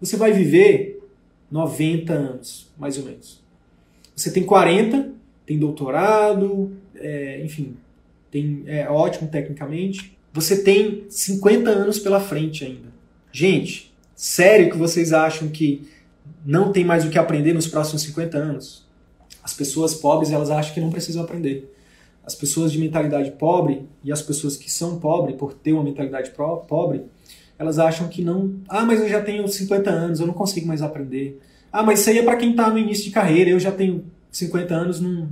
[0.00, 1.02] Você vai viver
[1.50, 3.40] 90 anos, mais ou menos.
[4.16, 5.12] Você tem 40,
[5.44, 7.76] tem doutorado, é, enfim,
[8.30, 10.16] tem, é ótimo tecnicamente.
[10.32, 12.88] Você tem 50 anos pela frente ainda.
[13.30, 15.86] Gente, sério que vocês acham que
[16.46, 18.86] não tem mais o que aprender nos próximos 50 anos?
[19.42, 21.68] As pessoas pobres, elas acham que não precisam aprender
[22.24, 26.30] as pessoas de mentalidade pobre e as pessoas que são pobres por ter uma mentalidade
[26.30, 27.02] pobre,
[27.58, 28.54] elas acham que não.
[28.68, 31.40] Ah, mas eu já tenho 50 anos, eu não consigo mais aprender.
[31.72, 34.04] Ah, mas isso aí é para quem está no início de carreira, eu já tenho
[34.30, 35.00] 50 anos.
[35.00, 35.28] Não...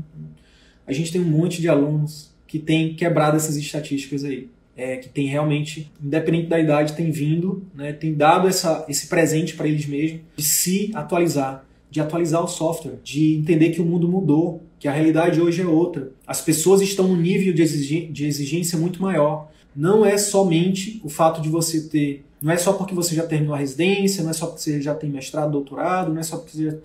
[0.86, 4.49] A gente tem um monte de alunos que tem quebrado essas estatísticas aí.
[4.76, 9.55] É, que tem realmente, independente da idade, tem vindo, né, tem dado essa, esse presente
[9.55, 14.09] para eles mesmos de se atualizar, de atualizar o software, de entender que o mundo
[14.09, 16.12] mudou, que a realidade hoje é outra.
[16.26, 19.51] As pessoas estão num nível de, exigência muito maior.
[19.74, 22.24] Não é somente o fato de você ter.
[22.41, 24.95] Não é só porque você já terminou a residência, não é só porque você já
[24.95, 26.76] tem mestrado, doutorado, não é só porque você já.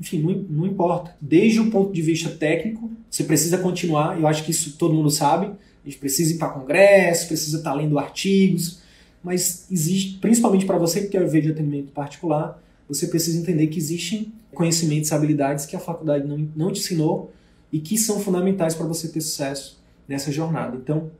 [0.00, 1.16] Enfim, não, não importa.
[1.20, 4.18] Desde o ponto de vista técnico, você precisa continuar.
[4.18, 5.46] Eu acho que isso todo mundo sabe.
[5.46, 8.80] A gente precisa ir para congresso, precisa estar lendo artigos.
[9.22, 13.78] Mas existe, principalmente para você que quer ver de atendimento particular, você precisa entender que
[13.78, 17.32] existem conhecimentos e habilidades que a faculdade não, não te ensinou
[17.76, 20.78] e que são fundamentais para você ter sucesso nessa jornada.
[20.82, 21.10] Então,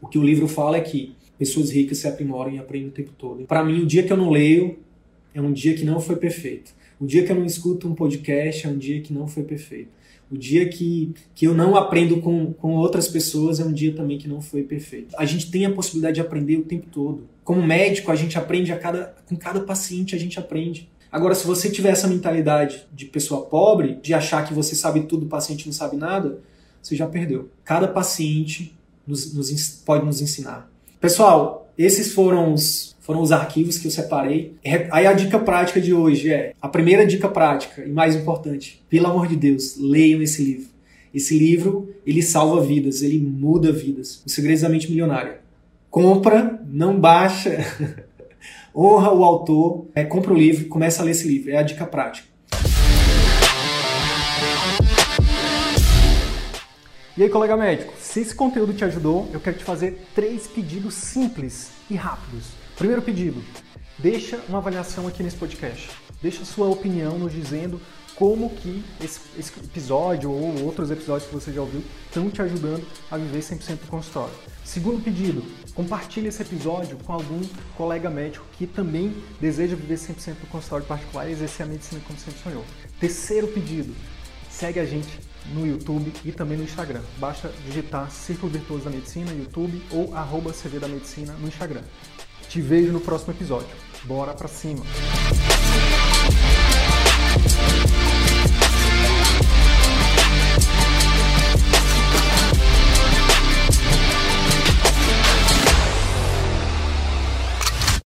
[0.00, 3.12] o que o livro fala é que pessoas ricas se aprimoram e aprendem o tempo
[3.18, 3.44] todo.
[3.44, 4.78] Para mim, o dia que eu não leio
[5.34, 6.72] é um dia que não foi perfeito.
[6.98, 9.90] O dia que eu não escuto um podcast é um dia que não foi perfeito.
[10.30, 14.16] O dia que, que eu não aprendo com, com outras pessoas é um dia também
[14.16, 15.14] que não foi perfeito.
[15.18, 17.28] A gente tem a possibilidade de aprender o tempo todo.
[17.44, 20.88] Como médico, a gente aprende a cada, com cada paciente, a gente aprende.
[21.14, 25.26] Agora, se você tiver essa mentalidade de pessoa pobre, de achar que você sabe tudo,
[25.26, 26.40] o paciente não sabe nada,
[26.82, 27.50] você já perdeu.
[27.64, 30.68] Cada paciente nos, nos, pode nos ensinar.
[31.00, 34.56] Pessoal, esses foram os, foram os arquivos que eu separei.
[34.90, 39.06] Aí a dica prática de hoje é: a primeira dica prática e mais importante, pelo
[39.06, 40.68] amor de Deus, leiam esse livro.
[41.14, 44.20] Esse livro, ele salva vidas, ele muda vidas.
[44.26, 45.38] Os Segredos da Mente Milionária.
[45.88, 47.64] Compra, não baixa,
[48.74, 51.50] honra o autor, é, compra o livro, começa a ler esse livro.
[51.50, 52.26] É a dica prática.
[57.16, 60.94] E aí, colega médico, se esse conteúdo te ajudou, eu quero te fazer três pedidos
[60.94, 62.46] simples e rápidos.
[62.76, 63.40] Primeiro pedido,
[63.96, 65.90] deixa uma avaliação aqui nesse podcast.
[66.20, 67.80] Deixa sua opinião nos dizendo
[68.16, 72.84] como que esse, esse, episódio ou outros episódios que você já ouviu estão te ajudando
[73.08, 74.34] a viver 100% do consultório.
[74.64, 75.44] Segundo pedido,
[75.74, 77.40] compartilhe esse episódio com algum
[77.76, 82.18] colega médico que também deseja viver 100% do consultório particular e exercer a medicina como
[82.18, 82.64] sempre sonhou.
[83.00, 83.94] Terceiro pedido,
[84.50, 85.18] segue a gente
[85.52, 87.02] no YouTube e também no Instagram.
[87.18, 91.82] Basta digitar Círculo Virtuoso da Medicina YouTube ou arroba CV da Medicina no Instagram.
[92.48, 93.68] Te vejo no próximo episódio.
[94.04, 94.84] Bora pra cima!